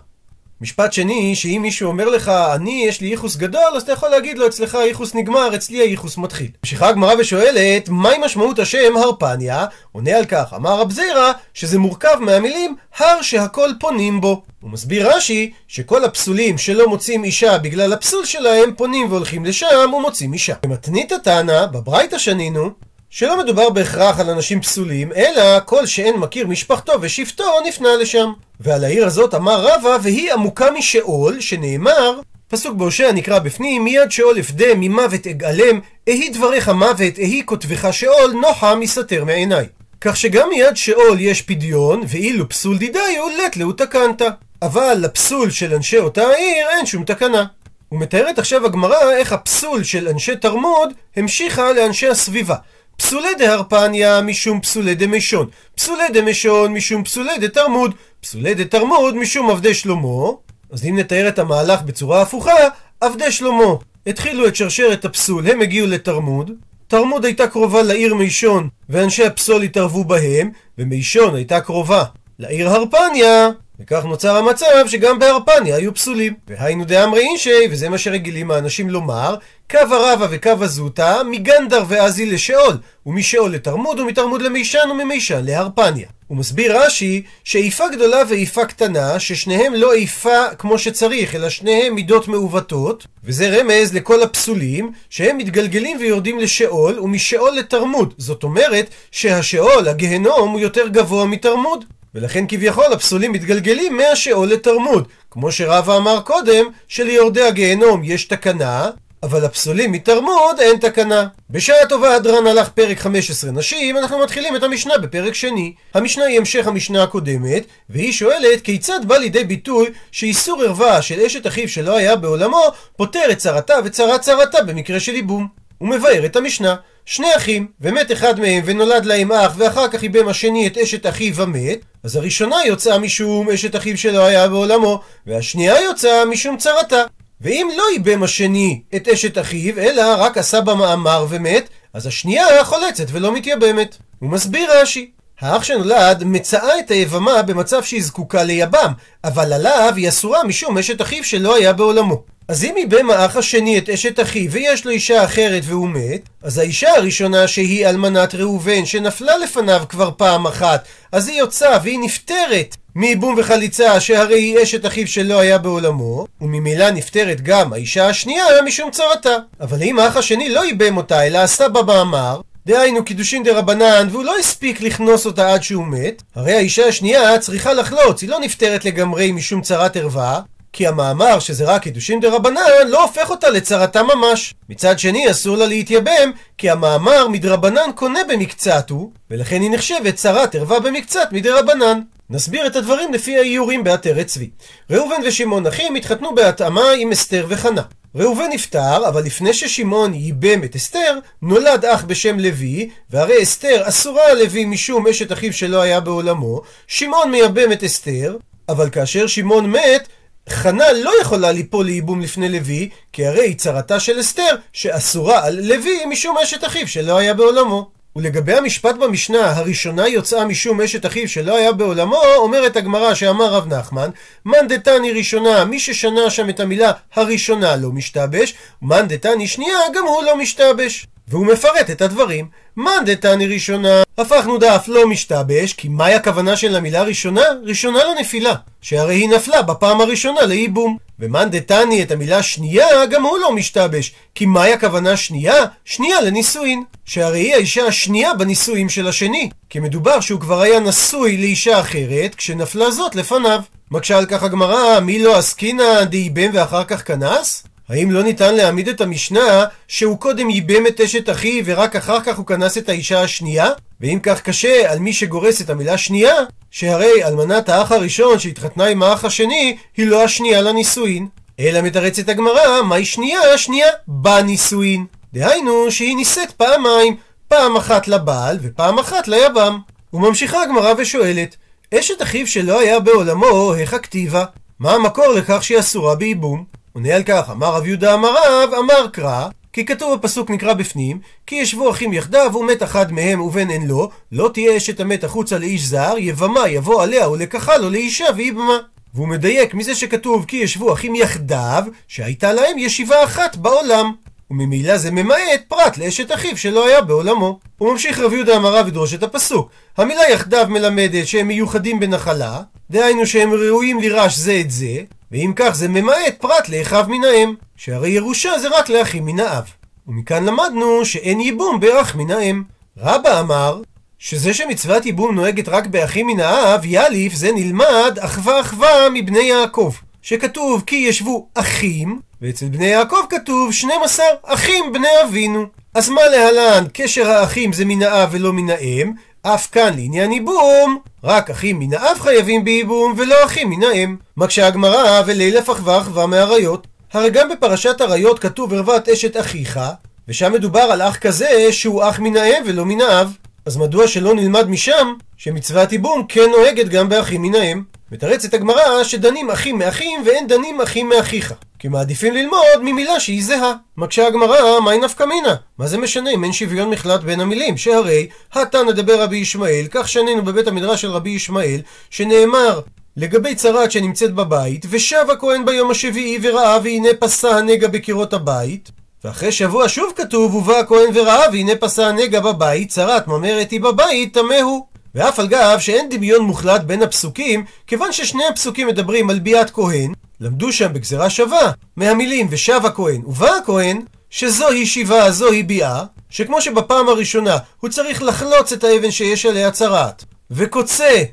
משפט 0.61 0.93
שני, 0.93 1.35
שאם 1.35 1.59
מישהו 1.61 1.87
אומר 1.87 2.09
לך, 2.09 2.31
אני, 2.55 2.85
יש 2.87 3.01
לי 3.01 3.07
ייחוס 3.07 3.35
גדול, 3.35 3.75
אז 3.75 3.81
אתה 3.81 3.91
יכול 3.91 4.09
להגיד 4.09 4.37
לו, 4.37 4.47
אצלך 4.47 4.75
הייחוס 4.75 5.15
נגמר, 5.15 5.55
אצלי 5.55 5.77
הייחוס 5.77 6.17
מתחיל. 6.17 6.47
ממשיכה 6.63 6.89
הגמרא 6.89 7.13
ושואלת, 7.19 7.89
מהי 7.89 8.17
משמעות 8.25 8.59
השם 8.59 8.97
הרפניה? 8.97 9.65
עונה 9.91 10.17
על 10.17 10.25
כך, 10.25 10.53
אמר 10.55 10.79
רב 10.79 10.91
זירא, 10.91 11.31
שזה 11.53 11.79
מורכב 11.79 12.17
מהמילים 12.19 12.75
הר 12.97 13.21
שהכל 13.21 13.69
פונים 13.79 14.21
בו. 14.21 14.43
הוא 14.61 14.71
מסביר 14.71 15.15
רש"י, 15.15 15.51
שכל 15.67 16.03
הפסולים 16.03 16.57
שלא 16.57 16.89
מוצאים 16.89 17.23
אישה 17.23 17.57
בגלל 17.57 17.93
הפסול 17.93 18.25
שלהם, 18.25 18.73
פונים 18.77 19.11
והולכים 19.11 19.45
לשם 19.45 19.93
ומוצאים 19.93 20.33
אישה. 20.33 20.53
במתנית 20.63 21.11
התנא, 21.11 21.65
בברייתא 21.65 22.17
שנינו, 22.17 22.69
שלא 23.17 23.39
מדובר 23.43 23.69
בהכרח 23.69 24.19
על 24.19 24.29
אנשים 24.29 24.61
פסולים, 24.61 25.11
אלא 25.13 25.59
כל 25.65 25.85
שאין 25.85 26.15
מכיר 26.15 26.47
משפחתו 26.47 26.93
ושבטו 27.01 27.43
נפנה 27.67 27.89
לשם. 27.95 28.31
ועל 28.59 28.83
העיר 28.83 29.05
הזאת 29.05 29.33
אמר 29.33 29.67
רבא, 29.67 29.97
והיא 30.01 30.33
עמוקה 30.33 30.71
משאול, 30.71 31.39
שנאמר, 31.39 32.19
פסוק 32.47 32.75
בהושע 32.75 33.11
נקרא 33.11 33.39
בפנים, 33.39 33.83
מיד 33.83 34.11
שאול 34.11 34.39
אפדה 34.39 34.65
ממוות 34.75 35.27
אגאלם, 35.27 35.79
אהי 36.09 36.29
דבריך 36.29 36.69
מוות, 36.69 37.19
אהי 37.19 37.41
כותבך 37.45 37.87
שאול, 37.91 38.31
נוחה 38.41 38.75
מסתר 38.75 39.23
מעיניי. 39.23 39.65
כך 40.01 40.17
שגם 40.17 40.49
מיד 40.49 40.75
שאול 40.75 41.19
יש 41.19 41.41
פדיון, 41.41 42.03
ואילו 42.07 42.49
פסול 42.49 42.77
דידיו 42.77 43.27
לט 43.45 43.55
לאו 43.55 43.71
תקנת. 43.71 44.21
אבל 44.61 44.97
לפסול 44.99 45.49
של 45.49 45.73
אנשי 45.73 45.97
אותה 45.97 46.23
העיר 46.27 46.67
אין 46.69 46.85
שום 46.85 47.03
תקנה. 47.03 47.45
ומתארת 47.91 48.39
עכשיו 48.39 48.65
הגמרא 48.65 49.11
איך 49.11 49.33
הפסול 49.33 49.83
של 49.83 50.07
אנשי 50.07 50.35
תרמוד 50.35 50.93
המשיכה 51.15 51.73
לאנשי 51.73 52.07
הסביבה. 52.07 52.55
פסולי 52.97 53.35
דהרפניה 53.35 54.21
משום 54.21 54.61
פסולי 54.61 54.95
דמשון, 54.95 55.47
פסולי 55.75 56.03
דמשון 56.13 56.73
משום 56.73 57.03
פסולי 57.03 57.37
דתרמוד, 57.37 57.93
פסולי 58.21 58.53
דתרמוד 58.53 59.15
משום 59.15 59.49
עבדי 59.49 59.73
שלמה. 59.73 60.27
אז 60.71 60.85
אם 60.85 60.97
נתאר 60.97 61.27
את 61.27 61.39
המהלך 61.39 61.81
בצורה 61.81 62.21
הפוכה, 62.21 62.67
עבדי 63.01 63.31
שלמה. 63.31 63.73
התחילו 64.07 64.47
את 64.47 64.55
שרשרת 64.55 65.05
הפסול, 65.05 65.47
הם 65.47 65.61
הגיעו 65.61 65.87
לתרמוד, 65.87 66.51
תרמוד 66.87 67.25
הייתה 67.25 67.47
קרובה 67.47 67.83
לעיר 67.83 68.15
מישון, 68.15 68.69
ואנשי 68.89 69.25
הפסול 69.25 69.61
התערבו 69.61 70.03
בהם, 70.03 70.49
ומישון 70.77 71.35
הייתה 71.35 71.61
קרובה 71.61 72.03
לעיר 72.39 72.69
הרפניה, 72.69 73.49
וכך 73.79 74.05
נוצר 74.05 74.37
המצב 74.37 74.87
שגם 74.87 75.19
בהרפניה 75.19 75.75
היו 75.75 75.93
פסולים. 75.93 76.33
והיינו 76.47 76.85
דאמרי 76.85 77.21
אינשי, 77.21 77.67
וזה 77.71 77.89
מה 77.89 77.97
שרגילים 77.97 78.51
האנשים 78.51 78.89
לומר, 78.89 79.35
קו 79.71 79.77
הרבה 79.77 80.27
וקו 80.29 80.51
הזוטה, 80.61 81.21
מגנדר 81.31 81.83
ואזי 81.87 82.25
לשאול, 82.25 82.77
ומשאול 83.05 83.51
לתרמוד, 83.51 83.99
ומתרמוד 83.99 84.41
למישן, 84.41 84.89
וממישן 84.91 85.45
להרפניה. 85.45 86.07
הוא 86.27 86.37
מסביר 86.37 86.81
רש"י 86.81 87.23
שאיפה 87.43 87.83
גדולה 87.89 88.17
ואיפה 88.29 88.65
קטנה, 88.65 89.19
ששניהם 89.19 89.73
לא 89.73 89.93
איפה 89.93 90.53
כמו 90.57 90.77
שצריך, 90.79 91.35
אלא 91.35 91.49
שניהם 91.49 91.95
מידות 91.95 92.27
מעוותות, 92.27 93.07
וזה 93.23 93.59
רמז 93.59 93.93
לכל 93.93 94.23
הפסולים, 94.23 94.91
שהם 95.09 95.37
מתגלגלים 95.37 95.97
ויורדים 95.99 96.39
לשאול, 96.39 96.99
ומשאול 96.99 97.55
לתרמוד. 97.55 98.13
זאת 98.17 98.43
אומרת 98.43 98.89
שהשאול, 99.11 99.87
הגהנום, 99.87 100.51
הוא 100.51 100.59
יותר 100.59 100.87
גבוה 100.87 101.25
מתרמוד. 101.25 101.85
ולכן 102.17 102.45
כביכול 102.47 102.93
הפסולים 102.93 103.31
מתגלגלים 103.31 103.97
מהשאול 103.97 104.47
לתרמוד. 104.47 105.07
כמו 105.31 105.51
שרבא 105.51 105.97
אמר 105.97 106.21
קודם, 106.21 106.65
שליורדי 106.87 107.41
הגיהנום 107.41 108.01
יש 108.03 108.25
תקנה, 108.25 108.89
אבל 109.23 109.45
הפסולים 109.45 109.91
מתרמוד 109.91 110.59
אין 110.59 110.77
תקנה. 110.77 111.27
בשעה 111.49 111.85
טובה 111.89 112.15
הדרן 112.15 112.47
הלך 112.47 112.69
פרק 112.69 112.97
15 112.99 113.51
נשים, 113.51 113.97
אנחנו 113.97 114.19
מתחילים 114.19 114.55
את 114.55 114.63
המשנה 114.63 114.97
בפרק 114.97 115.33
שני. 115.33 115.73
המשנה 115.93 116.25
היא 116.25 116.37
המשך 116.37 116.67
המשנה 116.67 117.03
הקודמת, 117.03 117.65
והיא 117.89 118.13
שואלת 118.13 118.61
כיצד 118.61 118.99
בא 119.05 119.17
לידי 119.17 119.43
ביטוי 119.43 119.87
שאיסור 120.11 120.63
ערווה 120.63 121.01
של 121.01 121.19
אשת 121.19 121.47
אחיו 121.47 121.69
שלא 121.69 121.97
היה 121.97 122.15
בעולמו, 122.15 122.63
פותר 122.95 123.27
את 123.31 123.37
צרתה 123.37 123.75
וצרת 123.85 124.21
צרתה 124.21 124.63
במקרה 124.63 124.99
של 124.99 125.15
ייבום. 125.15 125.47
הוא 125.77 125.89
מבאר 125.89 126.25
את 126.25 126.35
המשנה. 126.35 126.75
שני 127.05 127.35
אחים, 127.35 127.67
ומת 127.81 128.11
אחד 128.11 128.39
מהם 128.39 128.63
ונולד 128.65 129.05
להם 129.05 129.31
אח, 129.31 129.53
ואחר 129.57 129.87
כך 129.87 130.03
איבם 130.03 130.27
השני 130.27 130.67
את 130.67 130.77
אשת 130.77 131.05
אחיו 131.05 131.35
ומת, 131.35 131.79
אז 132.03 132.15
הראשונה 132.15 132.55
יוצאה 132.65 132.99
משום 132.99 133.49
אשת 133.49 133.75
אחיו 133.75 133.97
שלא 133.97 134.25
היה 134.25 134.47
בעולמו, 134.47 135.01
והשנייה 135.27 135.81
יוצאה 135.81 136.25
משום 136.25 136.57
צרתה. 136.57 137.03
ואם 137.41 137.69
לא 137.77 137.83
איבם 137.93 138.23
השני 138.23 138.81
את 138.95 139.07
אשת 139.07 139.37
אחיו, 139.37 139.79
אלא 139.79 140.03
רק 140.17 140.37
עשה 140.37 140.61
בה 140.61 140.75
מאמר 140.75 141.25
ומת, 141.29 141.69
אז 141.93 142.07
השנייה 142.07 142.63
חולצת 142.63 143.05
ולא 143.11 143.33
מתייבמת. 143.33 143.97
הוא 144.19 144.29
מסביר 144.29 144.81
רש"י. 144.81 145.11
האח 145.39 145.63
שנולד 145.63 146.23
מצאה 146.23 146.79
את 146.79 146.91
היבמה 146.91 147.41
במצב 147.41 147.83
שהיא 147.83 148.03
זקוקה 148.03 148.43
ליבם, 148.43 148.91
אבל 149.23 149.53
עליו 149.53 149.93
היא 149.95 150.09
אסורה 150.09 150.43
משום 150.43 150.77
אשת 150.77 151.01
אחיו 151.01 151.23
שלא 151.23 151.55
היה 151.55 151.73
בעולמו. 151.73 152.23
אז 152.47 152.63
אם 152.63 152.73
איבם 152.77 153.09
האח 153.09 153.35
השני 153.35 153.77
את 153.77 153.89
אשת 153.89 154.19
אחיו 154.19 154.51
ויש 154.51 154.85
לו 154.85 154.91
אישה 154.91 155.23
אחרת 155.23 155.63
והוא 155.65 155.89
מת, 155.89 156.21
אז 156.43 156.57
האישה 156.57 156.89
הראשונה 156.95 157.47
שהיא 157.47 157.87
אלמנת 157.87 158.35
ראובן 158.35 158.85
שנפלה 158.85 159.37
לפניו 159.37 159.83
כבר 159.89 160.11
פעם 160.17 160.47
אחת, 160.47 160.87
אז 161.11 161.27
היא 161.27 161.39
יוצאה 161.39 161.77
והיא 161.83 161.99
נפטרת 161.99 162.75
מייבום 162.95 163.35
וחליצה 163.37 163.99
שהרי 163.99 164.39
היא 164.39 164.63
אשת 164.63 164.85
אחיו 164.85 165.07
שלא 165.07 165.39
היה 165.39 165.57
בעולמו, 165.57 166.27
וממילא 166.41 166.89
נפטרת 166.89 167.41
גם 167.41 167.73
האישה 167.73 168.07
השנייה 168.07 168.45
משום 168.65 168.91
צרתה. 168.91 169.37
אבל 169.61 169.83
אם 169.83 169.99
האח 169.99 170.17
השני 170.17 170.49
לא 170.49 170.65
ייבם 170.65 170.97
אותה 170.97 171.27
אלא 171.27 171.37
עשה 171.37 171.69
בה 171.69 171.83
מאמר, 171.83 172.41
דהיינו 172.65 173.05
קידושין 173.05 173.43
דה 173.43 173.57
רבנן, 173.57 174.07
והוא 174.11 174.23
לא 174.23 174.37
הספיק 174.39 174.81
לכנוס 174.81 175.25
אותה 175.25 175.53
עד 175.53 175.63
שהוא 175.63 175.85
מת, 175.85 176.23
הרי 176.35 176.53
האישה 176.53 176.87
השנייה 176.87 177.39
צריכה 177.39 177.73
לחלוץ, 177.73 178.21
היא 178.21 178.29
לא 178.29 178.39
נפטרת 178.39 178.85
לגמרי 178.85 179.31
משום 179.31 179.61
צרת 179.61 179.97
ערווה, 179.97 180.41
כי 180.77 180.87
המאמר 180.87 181.39
שזה 181.39 181.65
רק 181.65 181.81
קידושין 181.81 182.19
דה 182.19 182.29
רבנן 182.29 182.61
לא 182.87 183.03
הופך 183.03 183.29
אותה 183.29 183.49
לצרתה 183.49 184.03
ממש. 184.03 184.53
מצד 184.69 184.99
שני 184.99 185.31
אסור 185.31 185.57
לה 185.57 185.65
להתייבם, 185.65 186.31
כי 186.57 186.69
המאמר 186.69 187.27
מדרבנן 187.27 187.91
קונה 187.95 188.19
במקצת 188.29 188.89
הוא, 188.89 189.11
ולכן 189.31 189.61
היא 189.61 189.71
נחשבת 189.71 190.15
צרת 190.15 190.55
ערווה 190.55 190.79
במקצת 190.79 191.27
מדה 191.31 191.59
רבנן. 191.59 191.99
נסביר 192.29 192.67
את 192.67 192.75
הדברים 192.75 193.13
לפי 193.13 193.37
האיורים 193.37 193.83
בעטרת 193.83 194.27
צבי. 194.27 194.49
ראובן 194.91 195.21
ושמעון 195.25 195.67
אחים 195.67 195.95
התחתנו 195.95 196.35
בהתאמה 196.35 196.91
עם 196.97 197.11
אסתר 197.11 197.45
וחנה. 197.49 197.81
ראובן 198.15 198.49
נפטר, 198.53 199.07
אבל 199.07 199.23
לפני 199.23 199.53
ששמעון 199.53 200.13
ייבם 200.13 200.63
את 200.63 200.75
אסתר, 200.75 201.19
נולד 201.41 201.85
אח 201.85 202.03
בשם 202.03 202.39
לוי, 202.39 202.89
והרי 203.09 203.43
אסתר 203.43 203.81
אסורה 203.83 204.31
על 204.31 204.43
לוי 204.43 204.65
משום 204.65 205.07
אשת 205.07 205.31
אחיו 205.31 205.53
שלא 205.53 205.81
היה 205.81 205.99
בעולמו, 205.99 206.61
שמעון 206.87 207.31
מייבם 207.31 207.71
את 207.71 207.83
אסתר, 207.83 208.37
אבל 208.69 208.89
כאשר 208.89 209.27
שמעון 209.27 209.71
מת, 209.71 210.07
חנה 210.49 210.93
לא 210.93 211.11
יכולה 211.21 211.51
ליפול 211.51 211.85
לייבום 211.85 212.21
לפני 212.21 212.49
לוי, 212.49 212.89
כי 213.13 213.25
הרי 213.25 213.41
היא 213.41 213.55
צרתה 213.55 213.99
של 213.99 214.19
אסתר, 214.19 214.55
שאסורה 214.73 215.45
על 215.45 215.59
לוי 215.61 216.05
משום 216.05 216.37
אשת 216.37 216.63
אחיו 216.63 216.87
שלא 216.87 217.17
היה 217.17 217.33
בעולמו. 217.33 217.97
ולגבי 218.15 218.53
המשפט 218.53 218.95
במשנה, 218.95 219.51
הראשונה 219.51 220.07
יוצאה 220.07 220.45
משום 220.45 220.81
אשת 220.81 221.05
אחיו 221.05 221.29
שלא 221.29 221.55
היה 221.55 221.71
בעולמו, 221.71 222.21
אומרת 222.35 222.75
הגמרא 222.75 223.13
שאמר 223.13 223.53
רב 223.53 223.73
נחמן, 223.73 224.09
מאן 224.45 224.67
דתני 224.67 225.11
ראשונה, 225.11 225.65
מי 225.65 225.79
ששנה 225.79 226.29
שם 226.29 226.49
את 226.49 226.59
המילה 226.59 226.91
הראשונה 227.15 227.75
לא 227.75 227.91
משתבש, 227.91 228.53
מאן 228.81 229.07
דתני 229.07 229.47
שנייה, 229.47 229.77
גם 229.95 230.05
הוא 230.05 230.23
לא 230.23 230.37
משתבש. 230.37 231.07
והוא 231.27 231.45
מפרט 231.45 231.89
את 231.91 232.01
הדברים. 232.01 232.47
מאן 232.77 233.05
דתני 233.05 233.47
ראשונה, 233.47 234.03
הפכנו 234.17 234.57
דף 234.57 234.85
לא 234.87 235.07
משתבש, 235.07 235.73
כי 235.73 235.87
מהי 235.87 236.13
הכוונה 236.13 236.57
של 236.57 236.75
המילה 236.75 237.03
ראשונה? 237.03 237.41
ראשונה 237.63 237.99
לנפילה, 238.03 238.53
שהרי 238.81 239.15
היא 239.15 239.29
נפלה 239.29 239.61
בפעם 239.61 240.01
הראשונה 240.01 240.41
לייבום. 240.41 240.97
ומאן 241.19 241.49
דתני 241.51 242.03
את 242.03 242.11
המילה 242.11 242.43
שנייה, 242.43 243.05
גם 243.05 243.23
הוא 243.23 243.37
לא 243.37 243.51
משתבש, 243.51 244.13
כי 244.35 244.45
מהי 244.45 244.73
הכוונה 244.73 245.17
שנייה? 245.17 245.65
שנייה 245.85 246.21
לנישואין, 246.21 246.83
שהרי 247.05 247.39
היא 247.39 247.55
האישה 247.55 247.85
השנייה 247.85 248.33
בנישואים 248.33 248.89
של 248.89 249.07
השני, 249.07 249.49
כי 249.69 249.79
מדובר 249.79 250.19
שהוא 250.19 250.39
כבר 250.39 250.61
היה 250.61 250.79
נשוי 250.79 251.37
לאישה 251.37 251.79
אחרת, 251.79 252.35
כשנפלה 252.35 252.91
זאת 252.91 253.15
לפניו. 253.15 253.59
מקשה 253.91 254.17
על 254.17 254.25
כך 254.25 254.43
הגמרא, 254.43 254.99
מי 254.99 255.19
לא 255.19 255.37
עסקינא 255.37 256.03
דייבם 256.03 256.49
ואחר 256.53 256.83
כך 256.83 257.07
כנס? 257.07 257.63
האם 257.89 258.11
לא 258.11 258.23
ניתן 258.23 258.55
להעמיד 258.55 258.87
את 258.87 259.01
המשנה 259.01 259.65
שהוא 259.87 260.17
קודם 260.17 260.49
ייבם 260.49 260.87
את 260.87 261.01
אשת 261.01 261.29
אחי 261.29 261.61
ורק 261.65 261.95
אחר 261.95 262.21
כך 262.21 262.37
הוא 262.37 262.45
כנס 262.45 262.77
את 262.77 262.89
האישה 262.89 263.21
השנייה? 263.21 263.69
ואם 264.01 264.19
כך 264.23 264.41
קשה 264.41 264.91
על 264.91 264.99
מי 264.99 265.13
שגורס 265.13 265.61
את 265.61 265.69
המילה 265.69 265.97
שנייה, 265.97 266.33
שהרי 266.71 267.25
אלמנת 267.25 267.69
האח 267.69 267.91
הראשון 267.91 268.39
שהתחתנה 268.39 268.85
עם 268.85 269.03
האח 269.03 269.25
השני 269.25 269.77
היא 269.97 270.07
לא 270.07 270.23
השנייה 270.23 270.61
לנישואין. 270.61 271.27
אלא 271.59 271.81
מתרצת 271.81 272.29
הגמרא, 272.29 272.81
מהי 272.81 273.05
שנייה? 273.05 273.57
שנייה 273.57 273.87
בנישואין. 274.07 275.05
דהיינו 275.33 275.91
שהיא 275.91 276.15
נישאת 276.15 276.51
פעמיים, 276.51 277.15
פעם 277.47 277.77
אחת 277.77 278.07
לבעל 278.07 278.57
ופעם 278.61 278.99
אחת 278.99 279.27
ליבם. 279.27 279.79
וממשיכה 280.13 280.63
הגמרא 280.63 280.93
ושואלת, 280.97 281.55
אשת 281.93 282.21
אחיו 282.21 282.47
שלא 282.47 282.79
היה 282.79 282.99
בעולמו, 282.99 283.75
איך 283.75 283.93
הכתיבה? 283.93 284.45
מה 284.79 284.93
המקור 284.93 285.27
לכך 285.27 285.63
שהיא 285.63 285.79
אסורה 285.79 286.15
בייבום? 286.15 286.65
עונה 286.97 287.15
על 287.15 287.23
כך, 287.23 287.49
אמר 287.49 287.75
רב 287.75 287.87
יהודה 287.87 288.13
אמר 288.13 288.29
רב, 288.49 288.73
אמר 288.73 289.07
קרא, 289.07 289.47
כי 289.73 289.85
כתוב 289.85 290.19
בפסוק 290.19 290.51
נקרא 290.51 290.73
בפנים, 290.73 291.19
כי 291.47 291.55
ישבו 291.55 291.91
אחים 291.91 292.13
יחדיו 292.13 292.51
ומת 292.55 292.83
אחד 292.83 293.11
מהם 293.11 293.41
ובן 293.41 293.69
אין 293.69 293.87
לו, 293.87 294.09
לא 294.31 294.49
תהיה 294.53 294.77
אשת 294.77 294.99
המת 294.99 295.23
החוצה 295.23 295.57
לאיש 295.57 295.81
זר, 295.81 296.13
יבמה 296.17 296.67
יבוא 296.67 297.03
עליה 297.03 297.29
ולקחה 297.29 297.77
לו 297.77 297.89
לאישה 297.89 298.25
ויבמה. 298.35 298.77
והוא 299.13 299.27
מדייק 299.27 299.73
מזה 299.73 299.95
שכתוב 299.95 300.45
כי 300.45 300.57
ישבו 300.57 300.93
אחים 300.93 301.15
יחדיו, 301.15 301.83
שהייתה 302.07 302.53
להם 302.53 302.77
ישיבה 302.77 303.23
אחת 303.23 303.55
בעולם. 303.55 304.11
וממילא 304.51 304.97
זה 304.97 305.11
ממעט 305.11 305.61
פרט 305.67 305.97
לאשת 305.97 306.31
אחיו 306.31 306.57
שלא 306.57 306.87
היה 306.87 307.01
בעולמו. 307.01 307.59
הוא 307.77 307.91
ממשיך 307.91 308.19
רב 308.19 308.33
יהודה 308.33 308.57
אמרה 308.57 308.81
ודרוש 308.87 309.13
את 309.13 309.23
הפסוק. 309.23 309.69
המילה 309.97 310.29
יחדיו 310.29 310.65
מלמדת 310.69 311.27
שהם 311.27 311.47
מיוחדים 311.47 311.99
בנחלה, 311.99 312.61
דהיינו 312.91 313.25
שהם 313.25 313.53
ראויים 313.53 313.99
לירש 313.99 314.35
זה 314.35 314.61
את 314.61 314.71
זה, 314.71 315.01
ואם 315.31 315.51
כך 315.55 315.75
זה 315.75 315.87
ממעט 315.87 316.35
פרט 316.39 316.69
לאחיו 316.69 317.05
מן 317.07 317.23
האם, 317.23 317.53
שהרי 317.75 318.09
ירושה 318.09 318.59
זה 318.59 318.67
רק 318.67 318.89
לאחים 318.89 319.25
מן 319.25 319.39
האב. 319.39 319.63
ומכאן 320.07 320.45
למדנו 320.45 321.05
שאין 321.05 321.39
ייבום 321.39 321.79
באח 321.79 322.15
מן 322.15 322.31
האם. 322.31 322.63
רבא 322.97 323.39
אמר 323.39 323.81
שזה 324.19 324.53
שמצוות 324.53 325.05
ייבום 325.05 325.35
נוהגת 325.35 325.69
רק 325.69 325.87
באחים 325.87 326.27
מן 326.27 326.39
האב, 326.39 326.85
יאליף 326.85 327.33
זה 327.33 327.51
נלמד 327.55 328.17
אחווה 328.19 328.61
אחווה 328.61 329.09
מבני 329.13 329.39
יעקב. 329.39 329.93
שכתוב 330.21 330.83
כי 330.87 330.95
ישבו 330.95 331.47
אחים, 331.53 332.19
ואצל 332.41 332.65
בני 332.65 332.85
יעקב 332.85 333.25
כתוב 333.29 333.73
12 333.73 334.25
אחים 334.43 334.93
בני 334.93 335.07
אבינו. 335.27 335.65
אז 335.93 336.09
מה 336.09 336.21
להלן, 336.27 336.83
קשר 336.93 337.29
האחים 337.29 337.73
זה 337.73 337.85
מן 337.85 338.03
האב 338.03 338.29
ולא 338.31 338.53
מן 338.53 338.69
האם, 338.69 339.11
אף 339.53 339.67
כאן 339.71 339.93
לעניין 339.95 340.31
ייבום, 340.31 340.99
רק 341.23 341.49
אחים 341.49 341.79
מן 341.79 341.93
האב 341.93 342.19
חייבים 342.19 342.63
בייבום 342.63 343.13
ולא 343.17 343.35
אחים 343.45 343.69
מן 343.69 343.83
האם. 343.83 344.15
מקשה 344.37 344.67
הגמרא 344.67 345.21
ולילף 345.25 345.69
אחווה 345.69 345.97
אחווה 345.97 346.27
מאריות. 346.27 346.87
הרי 347.13 347.29
גם 347.29 347.49
בפרשת 347.49 348.01
עריות 348.01 348.39
כתוב 348.39 348.73
ערוות 348.73 349.09
אשת 349.09 349.37
אחיך, 349.37 349.79
ושם 350.27 350.53
מדובר 350.53 350.79
על 350.79 351.01
אח 351.01 351.17
כזה 351.17 351.71
שהוא 351.71 352.03
אח 352.09 352.19
מן 352.19 352.37
האם 352.37 352.63
ולא 352.65 352.85
מן 352.85 353.01
האב. 353.01 353.33
אז 353.65 353.77
מדוע 353.77 354.07
שלא 354.07 354.35
נלמד 354.35 354.69
משם 354.69 355.13
שמצוות 355.37 355.91
ייבום 355.91 356.25
כן 356.29 356.49
נוהגת 356.51 356.89
גם 356.89 357.09
באחים 357.09 357.41
מן 357.41 357.55
האם? 357.55 357.83
מתרצת 358.11 358.53
הגמרא 358.53 359.03
שדנים 359.03 359.49
אחים 359.49 359.77
מאחים 359.77 360.23
ואין 360.25 360.47
דנים 360.47 360.81
אחים 360.81 361.09
מאחיך. 361.09 361.53
כי 361.79 361.87
מעדיפים 361.87 362.33
ללמוד 362.33 362.81
ממילה 362.81 363.19
שהיא 363.19 363.43
זהה. 363.43 363.73
מקשה 363.97 364.27
הגמרא, 364.27 364.79
מהי 364.79 364.99
נפקא 364.99 365.23
מינה? 365.23 365.55
מה 365.77 365.87
זה 365.87 365.97
משנה 365.97 366.31
אם 366.31 366.43
אין 366.43 366.53
שוויון 366.53 366.89
מחלט 366.89 367.21
בין 367.21 367.39
המילים? 367.39 367.77
שהרי, 367.77 368.27
התנא 368.53 368.91
דבר 368.91 369.21
רבי 369.21 369.37
ישמעאל, 369.37 369.85
כך 369.91 370.09
שנינו 370.09 370.45
בבית 370.45 370.67
המדרש 370.67 371.01
של 371.01 371.11
רבי 371.11 371.29
ישמעאל, 371.29 371.81
שנאמר 372.09 372.79
לגבי 373.17 373.55
צרת 373.55 373.91
שנמצאת 373.91 374.33
בבית, 374.33 374.85
ושב 374.89 375.25
הכהן 375.33 375.65
ביום 375.65 375.91
השביעי 375.91 376.39
וראה 376.41 376.77
והנה 376.83 377.09
פסה 377.19 377.57
הנגע 377.57 377.87
בקירות 377.87 378.33
הבית, 378.33 378.91
ואחרי 379.23 379.51
שבוע 379.51 379.89
שוב 379.89 380.13
כתוב, 380.15 380.55
ובא 380.55 380.79
הכהן 380.79 381.09
וראה 381.13 381.49
והנה 381.51 381.75
פסה 381.79 382.07
הנגע 382.07 382.39
בבית, 382.39 382.89
צרת 382.89 383.27
ממרת 383.27 383.71
היא 383.71 383.81
בבית, 383.81 384.33
טמא 384.33 384.61
הוא. 384.61 384.85
ואף 385.15 385.39
על 385.39 385.47
גב 385.47 385.79
שאין 385.79 386.09
דמיון 386.09 386.41
מוחלט 386.41 386.81
בין 386.81 387.03
הפסוקים, 387.03 387.65
כיוון 387.87 388.11
ששני 388.11 388.43
הפסוקים 388.49 388.87
מדברים 388.87 389.29
על 389.29 389.39
ביאת 389.39 389.69
כהן, 389.69 390.13
למדו 390.41 390.71
שם 390.71 390.93
בגזרה 390.93 391.29
שווה, 391.29 391.71
מהמילים 391.95 392.47
ושב 392.49 392.81
הכהן 392.85 393.21
ובא 393.25 393.49
הכהן, 393.55 394.01
שזוהי 394.29 394.85
שיבה, 394.85 395.31
זוהי 395.31 395.63
ביאה, 395.63 396.03
שכמו 396.29 396.61
שבפעם 396.61 397.09
הראשונה 397.09 397.57
הוא 397.79 397.89
צריך 397.89 398.21
לחלוץ 398.21 398.71
את 398.71 398.83
האבן 398.83 399.11
שיש 399.11 399.45
עליה 399.45 399.71
צרעת, 399.71 400.25
וקוצה, 400.51 401.23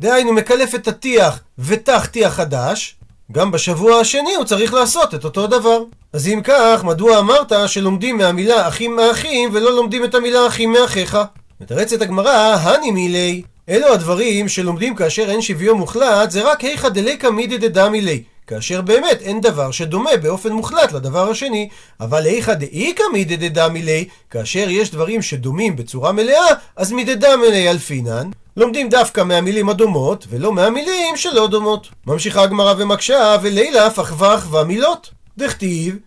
דהיינו 0.00 0.32
מקלף 0.32 0.74
את 0.74 0.88
הטיח 0.88 1.40
ותח 1.58 2.08
טיח 2.10 2.34
חדש, 2.34 2.96
גם 3.32 3.50
בשבוע 3.50 4.00
השני 4.00 4.34
הוא 4.34 4.44
צריך 4.44 4.74
לעשות 4.74 5.14
את 5.14 5.24
אותו 5.24 5.46
דבר. 5.46 5.82
אז 6.12 6.28
אם 6.28 6.40
כך, 6.44 6.84
מדוע 6.84 7.18
אמרת 7.18 7.52
שלומדים 7.66 8.18
מהמילה 8.18 8.68
אחים 8.68 8.96
מאחים 8.96 9.50
ולא 9.52 9.76
לומדים 9.76 10.04
את 10.04 10.14
המילה 10.14 10.46
אחים 10.46 10.72
מאחיך? 10.72 11.18
מתרצת 11.60 12.02
הגמרא, 12.02 12.56
הני 12.60 12.90
מילי. 12.90 13.42
אלו 13.68 13.92
הדברים 13.92 14.48
שלומדים 14.48 14.94
כאשר 14.94 15.30
אין 15.30 15.42
שוויון 15.42 15.78
מוחלט, 15.78 16.30
זה 16.30 16.42
רק 16.42 16.60
היכא 16.60 16.88
דליקא 16.88 17.26
מידי 17.26 17.58
דדא 17.58 17.88
מילי. 17.88 18.22
כאשר 18.46 18.82
באמת 18.82 19.20
אין 19.20 19.40
דבר 19.40 19.70
שדומה 19.70 20.10
באופן 20.22 20.52
מוחלט 20.52 20.92
לדבר 20.92 21.30
השני, 21.30 21.68
אבל 22.00 22.26
איכא 22.26 22.54
דאיכא 22.54 23.02
מידי 23.12 23.36
דדא 23.36 23.68
מילי, 23.68 24.08
כאשר 24.30 24.66
יש 24.70 24.90
דברים 24.90 25.22
שדומים 25.22 25.76
בצורה 25.76 26.12
מלאה, 26.12 26.46
אז 26.76 26.92
מדדא 26.92 27.36
מילי 27.36 27.70
אלפינן, 27.70 28.30
לומדים 28.56 28.88
דווקא 28.88 29.20
מהמילים 29.20 29.68
הדומות, 29.68 30.26
ולא 30.30 30.52
מהמילים 30.52 31.16
שלא 31.16 31.46
דומות. 31.46 31.88
ממשיכה 32.06 32.42
הגמרא 32.42 32.74
ומקשה, 32.78 33.36
ולילה 33.42 33.86
אחווה 33.88 34.34
אחווה 34.34 34.64
מילות. 34.64 35.10
דכתיב, 35.38 35.98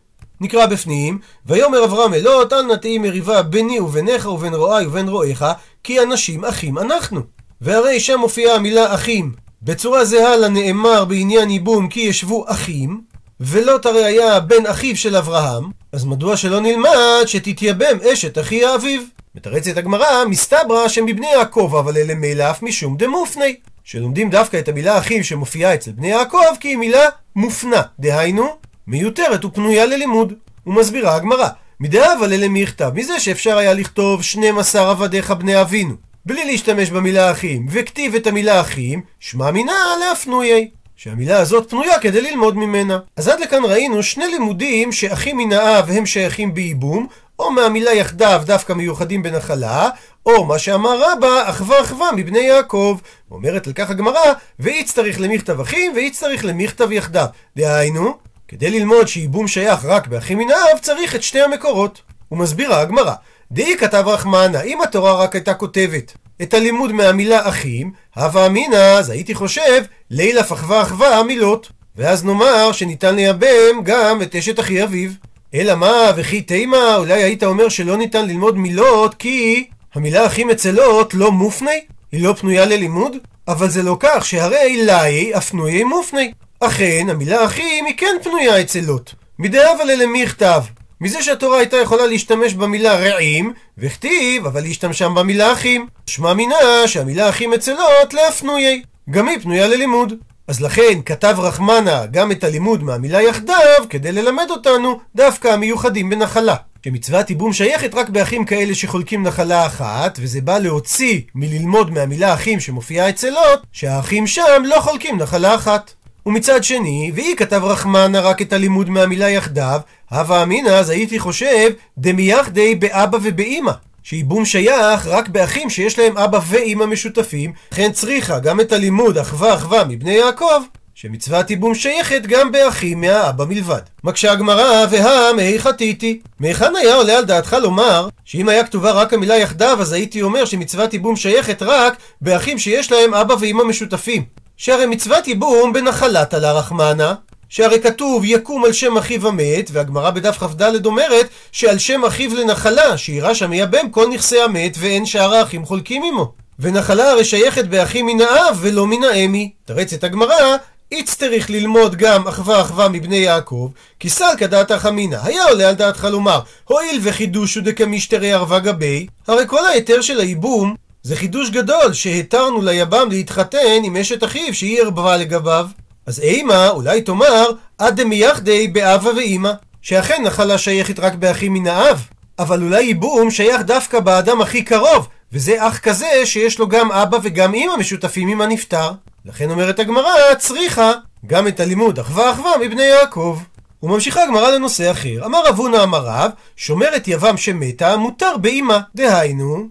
נקרא 0.41 0.65
בפנים, 0.65 1.19
ויאמר 1.45 1.83
אברהם 1.83 2.13
אלות, 2.13 2.53
אל 2.53 2.61
נא 2.61 2.73
תהי 2.73 2.97
מריבה 2.97 3.41
ביני 3.41 3.79
וביניך 3.79 4.25
ובין 4.25 4.53
רועי 4.53 4.85
ובין 4.85 5.09
רועיך, 5.09 5.45
כי 5.83 6.03
אנשים 6.03 6.45
אחים 6.45 6.77
אנחנו. 6.77 7.21
והרי 7.61 7.99
שם 7.99 8.19
מופיעה 8.19 8.55
המילה 8.55 8.93
אחים 8.93 9.46
בצורה 9.61 10.05
זהה 10.05 10.35
לנאמר 10.35 11.05
בעניין 11.05 11.49
ייבום 11.49 11.87
כי 11.87 11.99
ישבו 11.99 12.45
אחים, 12.47 13.01
ולא 13.39 13.77
תראיה 13.81 14.39
בן 14.39 14.65
אחיו 14.65 14.95
של 14.95 15.15
אברהם, 15.15 15.63
אז 15.91 16.05
מדוע 16.05 16.37
שלא 16.37 16.59
נלמד 16.59 17.23
שתתייבם 17.25 17.97
אשת 18.13 18.37
אחי 18.37 18.65
האביב? 18.65 19.09
מתרצת 19.35 19.77
הגמרא, 19.77 20.25
מסתברא 20.29 20.87
שמבני 20.87 21.27
יעקב 21.27 21.75
אבל 21.79 21.97
אלה 21.97 22.15
מילף 22.15 22.63
משום 22.63 22.97
דמופני. 22.97 23.55
שלומדים 23.83 24.29
דווקא 24.29 24.59
את 24.59 24.67
המילה 24.67 24.97
אחים 24.97 25.23
שמופיעה 25.23 25.73
אצל 25.73 25.91
בני 25.91 26.07
יעקב 26.07 26.37
כי 26.59 26.67
היא 26.67 26.77
מילה 26.77 27.09
מופנה, 27.35 27.81
דהיינו 27.99 28.57
מיותרת 28.87 29.45
ופנויה 29.45 29.85
ללימוד. 29.85 30.33
ומסבירה 30.67 31.15
הגמרא, 31.15 31.47
מדאב 31.79 32.19
על 32.23 32.33
אלה 32.33 32.47
מי 32.47 32.59
יכתב? 32.59 32.91
מזה 32.93 33.19
שאפשר 33.19 33.57
היה 33.57 33.73
לכתוב 33.73 34.23
12 34.23 34.91
עבדיך 34.91 35.31
בני 35.31 35.61
אבינו, 35.61 35.95
בלי 36.27 36.45
להשתמש 36.45 36.89
במילה 36.89 37.31
אחים, 37.31 37.67
וכתיב 37.71 38.15
את 38.15 38.27
המילה 38.27 38.61
אחים, 38.61 39.01
שמע 39.19 39.51
מינה 39.51 39.73
להפנויי. 39.99 40.69
שהמילה 40.95 41.39
הזאת 41.39 41.69
פנויה 41.69 41.99
כדי 41.99 42.21
ללמוד 42.21 42.57
ממנה. 42.57 42.99
אז 43.15 43.27
עד 43.27 43.39
לכאן 43.39 43.65
ראינו 43.65 44.03
שני 44.03 44.27
לימודים 44.27 44.91
שאחים 44.91 45.37
מן 45.37 45.53
האב 45.53 45.89
הם 45.89 46.05
שייכים 46.05 46.53
בייבום, 46.53 47.07
או 47.39 47.51
מהמילה 47.51 47.93
יחדיו 47.93 48.41
דווקא 48.45 48.73
מיוחדים 48.73 49.23
בנחלה, 49.23 49.89
או 50.25 50.45
מה 50.45 50.59
שאמר 50.59 51.11
רבא, 51.11 51.49
אחווה 51.49 51.81
אחווה 51.81 52.11
מבני 52.11 52.39
יעקב. 52.39 52.97
אומרת 53.31 53.67
על 53.67 53.73
כך 53.73 53.89
הגמרא, 53.89 54.33
ואיץ 54.59 54.93
צריך 54.93 55.21
למכתב 55.21 55.59
אחים, 55.59 55.91
ואיץ 55.95 56.19
צריך 56.19 56.45
למכתב 56.45 56.91
יחדיו. 56.91 57.25
דהיינו, 57.57 58.17
כדי 58.47 58.69
ללמוד 58.69 59.07
שייבום 59.07 59.47
שייך 59.47 59.85
רק 59.85 60.07
באחים 60.07 60.37
מן 60.37 60.49
האב, 60.51 60.79
צריך 60.81 61.15
את 61.15 61.23
שתי 61.23 61.41
המקורות. 61.41 62.01
ומסבירה 62.31 62.81
הגמרא, 62.81 63.13
דאי 63.51 63.77
כתב 63.77 64.03
רחמנה, 64.07 64.61
אם 64.61 64.81
התורה 64.81 65.13
רק 65.13 65.35
הייתה 65.35 65.53
כותבת 65.53 66.13
את 66.41 66.53
הלימוד 66.53 66.91
מהמילה 66.91 67.49
אחים, 67.49 67.91
הווה 68.15 68.45
אמינא, 68.45 68.75
אז 68.75 69.09
הייתי 69.09 69.35
חושב, 69.35 69.83
לילה 70.11 70.43
פחווה 70.43 70.81
אחווה 70.81 71.17
המילות. 71.17 71.71
ואז 71.95 72.25
נאמר 72.25 72.71
שניתן 72.71 73.15
לייבם 73.15 73.83
גם 73.83 74.21
את 74.21 74.35
אשת 74.35 74.59
אחי 74.59 74.83
אביו. 74.83 75.09
אלא 75.53 75.75
מה, 75.75 76.11
וכי 76.15 76.41
תימה, 76.41 76.95
אולי 76.95 77.23
היית 77.23 77.43
אומר 77.43 77.69
שלא 77.69 77.97
ניתן 77.97 78.27
ללמוד 78.27 78.57
מילות 78.57 79.15
כי 79.15 79.67
המילה 79.95 80.25
אחים 80.25 80.49
אצלות 80.49 81.13
לא 81.13 81.31
מופני? 81.31 81.81
היא 82.11 82.23
לא 82.23 82.33
פנויה 82.33 82.65
ללימוד? 82.65 83.17
אבל 83.47 83.69
זה 83.69 83.83
לא 83.83 83.97
כך, 83.99 84.25
שהרי 84.25 84.85
לאי 84.85 85.33
הפנויי 85.35 85.83
מופני. 85.83 86.31
אכן, 86.59 87.07
המילה 87.09 87.45
אחים 87.45 87.85
היא 87.85 87.97
כן 87.97 88.15
פנויה 88.23 88.61
אצלות. 88.61 89.13
מדאבה 89.39 89.83
ללמכתב. 89.83 90.61
מזה 91.01 91.23
שהתורה 91.23 91.57
הייתה 91.57 91.77
יכולה 91.77 92.05
להשתמש 92.05 92.53
במילה 92.53 92.95
רעים, 92.95 93.53
וכתיב, 93.77 94.45
אבל 94.45 94.63
היא 94.63 94.71
השתמשה 94.71 95.09
במילה 95.09 95.53
אחים. 95.53 95.87
שמע 96.05 96.33
מינה 96.33 96.55
שהמילה 96.85 97.29
אחים 97.29 97.53
אצלות 97.53 98.13
להפנויי. 98.13 98.81
גם 99.09 99.27
היא 99.27 99.39
פנויה 99.39 99.67
ללימוד. 99.67 100.13
אז 100.47 100.61
לכן 100.61 100.99
כתב 101.05 101.35
רחמנה 101.37 102.05
גם 102.05 102.31
את 102.31 102.43
הלימוד 102.43 102.83
מהמילה 102.83 103.21
יחדיו, 103.21 103.83
כדי 103.89 104.11
ללמד 104.11 104.47
אותנו 104.49 104.99
דווקא 105.15 105.47
המיוחדים 105.47 106.09
בנחלה. 106.09 106.55
שמצוות 106.87 107.29
ייבום 107.29 107.53
שייכת 107.53 107.95
רק 107.95 108.09
באחים 108.09 108.45
כאלה 108.45 108.75
שחולקים 108.75 109.23
נחלה 109.23 109.65
אחת, 109.65 110.19
וזה 110.21 110.41
בא 110.41 110.57
להוציא 110.57 111.21
מללמוד 111.35 111.91
מהמילה 111.91 112.33
אחים 112.33 112.59
שמופיעה 112.59 113.09
אצל 113.09 113.29
לוט, 113.29 113.59
שהאחים 113.71 114.27
שם 114.27 114.63
לא 114.65 114.79
חולקים 114.79 115.17
נחלה 115.17 115.55
אחת. 115.55 115.93
ומצד 116.27 116.63
שני, 116.63 117.11
והיא 117.15 117.35
כתב 117.35 117.61
רחמנה 117.63 118.19
רק 118.19 118.41
את 118.41 118.53
הלימוד 118.53 118.89
מהמילה 118.89 119.29
יחדיו, 119.29 119.79
הווה 120.11 120.43
אמינא 120.43 120.69
אז 120.69 120.89
הייתי 120.89 121.19
חושב 121.19 121.71
דמייחדי 121.97 122.75
באבא 122.75 123.17
ובאמא. 123.21 123.71
שייבום 124.03 124.45
שייך 124.45 125.07
רק 125.07 125.29
באחים 125.29 125.69
שיש 125.69 125.99
להם 125.99 126.17
אבא 126.17 126.39
ואמא 126.47 126.85
משותפים, 126.85 127.53
לכן 127.71 127.91
צריכה 127.91 128.39
גם 128.39 128.59
את 128.59 128.71
הלימוד 128.71 129.17
אחווה 129.17 129.53
אחווה 129.53 129.83
מבני 129.85 130.11
יעקב, 130.11 130.61
שמצוות 130.95 131.49
ייבום 131.49 131.75
שייכת 131.75 132.21
גם 132.21 132.51
באחים 132.51 133.01
מהאבא 133.01 133.45
מלבד. 133.45 133.81
מקשה 134.03 134.31
הגמרא, 134.31 134.85
והא 134.89 135.33
מי 135.35 135.59
חטיתי. 135.59 136.19
מהיכן 136.39 136.75
היה 136.75 136.95
עולה 136.95 137.17
על 137.17 137.25
דעתך 137.25 137.55
לומר, 137.61 138.07
שאם 138.25 138.49
היה 138.49 138.63
כתובה 138.63 138.91
רק 138.91 139.13
המילה 139.13 139.37
יחדיו, 139.37 139.77
אז 139.81 139.93
הייתי 139.93 140.21
אומר 140.21 140.45
שמצוות 140.45 140.93
ייבום 140.93 141.15
שייכת 141.15 141.61
רק 141.61 141.97
באחים 142.21 142.59
שיש 142.59 142.91
להם 142.91 143.13
אבא 143.13 143.35
ואמא 143.39 143.63
משותפים. 143.63 144.46
שהרי 144.57 144.85
מצוות 144.85 145.27
ייבום 145.27 145.73
בנחלת 145.73 146.33
על 146.33 146.45
הרחמנה, 146.45 147.13
שהרי 147.49 147.79
כתוב 147.81 148.25
יקום 148.25 148.65
על 148.65 148.73
שם 148.73 148.97
אחיו 148.97 149.27
המת, 149.27 149.69
והגמרא 149.73 150.11
בדף 150.11 150.37
כ"ד 150.37 150.85
אומרת 150.85 151.29
שעל 151.51 151.77
שם 151.77 152.05
אחיו 152.05 152.35
לנחלה, 152.35 152.97
שיראה 152.97 153.35
שם 153.35 153.49
מייבם 153.49 153.89
כל 153.89 154.07
נכסי 154.09 154.41
המת 154.41 154.75
ואין 154.79 155.05
שאר 155.05 155.33
האחים 155.33 155.65
חולקים 155.65 156.03
עמו. 156.03 156.31
ונחלה 156.59 157.11
הרי 157.11 157.25
שייכת 157.25 157.65
באחים 157.65 158.05
מן 158.05 158.21
האב 158.21 158.57
ולא 158.61 158.87
מן 158.87 159.03
האמי. 159.03 159.51
תרץ 159.65 159.93
את 159.93 160.03
הגמרא, 160.03 160.57
איץ 160.91 161.15
צריך 161.15 161.49
ללמוד 161.49 161.95
גם 161.95 162.27
אחווה 162.27 162.61
אחווה 162.61 162.89
מבני 162.89 163.17
יעקב, 163.17 163.69
כי 163.99 164.09
סלקא 164.09 164.47
דעתך 164.47 164.85
אמינא, 164.89 165.17
היה 165.23 165.43
עולה 165.43 165.69
על 165.69 165.75
דעתך 165.75 166.07
לומר, 166.11 166.39
הואיל 166.65 166.99
וחידושו 167.03 167.61
דקמישתרי 167.61 168.33
ערווה 168.33 168.59
גבי, 168.59 169.07
הרי 169.27 169.43
כל 169.47 169.65
ההיתר 169.65 170.01
של 170.01 170.19
הייבום 170.19 170.75
זה 171.03 171.15
חידוש 171.15 171.49
גדול 171.49 171.93
שהתרנו 171.93 172.61
ליבם 172.61 173.09
להתחתן 173.09 173.83
עם 173.83 173.95
אשת 173.97 174.23
אחיו 174.23 174.53
שהיא 174.53 174.81
ערווה 174.81 175.17
לגביו. 175.17 175.67
אז 176.05 176.19
אימה, 176.19 176.69
אולי 176.69 177.01
תאמר, 177.01 177.45
עד 177.77 178.01
דמייחדי 178.01 178.67
באבא 178.67 179.09
ואימא, 179.09 179.51
שאכן 179.81 180.23
נחלה 180.23 180.57
שייכת 180.57 180.99
רק 180.99 181.13
באחים 181.13 181.53
מן 181.53 181.67
האב, 181.67 182.07
אבל 182.39 182.63
אולי 182.63 182.81
ייבום 182.81 183.31
שייך 183.31 183.61
דווקא 183.61 183.99
באדם 183.99 184.41
הכי 184.41 184.63
קרוב, 184.63 185.07
וזה 185.33 185.67
אח 185.67 185.77
כזה 185.77 186.25
שיש 186.25 186.59
לו 186.59 186.67
גם 186.67 186.91
אבא 186.91 187.17
וגם 187.23 187.53
אימא 187.53 187.75
משותפים 187.77 188.27
עם 188.27 188.41
הנפטר. 188.41 188.91
לכן 189.25 189.49
אומרת 189.49 189.79
הגמרא, 189.79 190.33
צריכה 190.37 190.91
גם 191.25 191.47
את 191.47 191.59
הלימוד 191.59 191.99
אחווה 191.99 192.31
אחווה 192.31 192.51
מבני 192.61 192.83
יעקב. 192.83 193.39
וממשיכה 193.83 194.23
הגמרא 194.23 194.51
לנושא 194.51 194.91
אחר. 194.91 195.25
אמר 195.25 195.47
רב 195.47 195.57
הונא 195.57 195.83
אמר 195.83 196.05
רב, 196.05 196.31
שומרת 196.55 197.07
יבם 197.07 197.37
שמתה, 197.37 197.97
מותר 197.97 198.37
באימה. 198.37 198.79
דהיינו, 198.95 199.67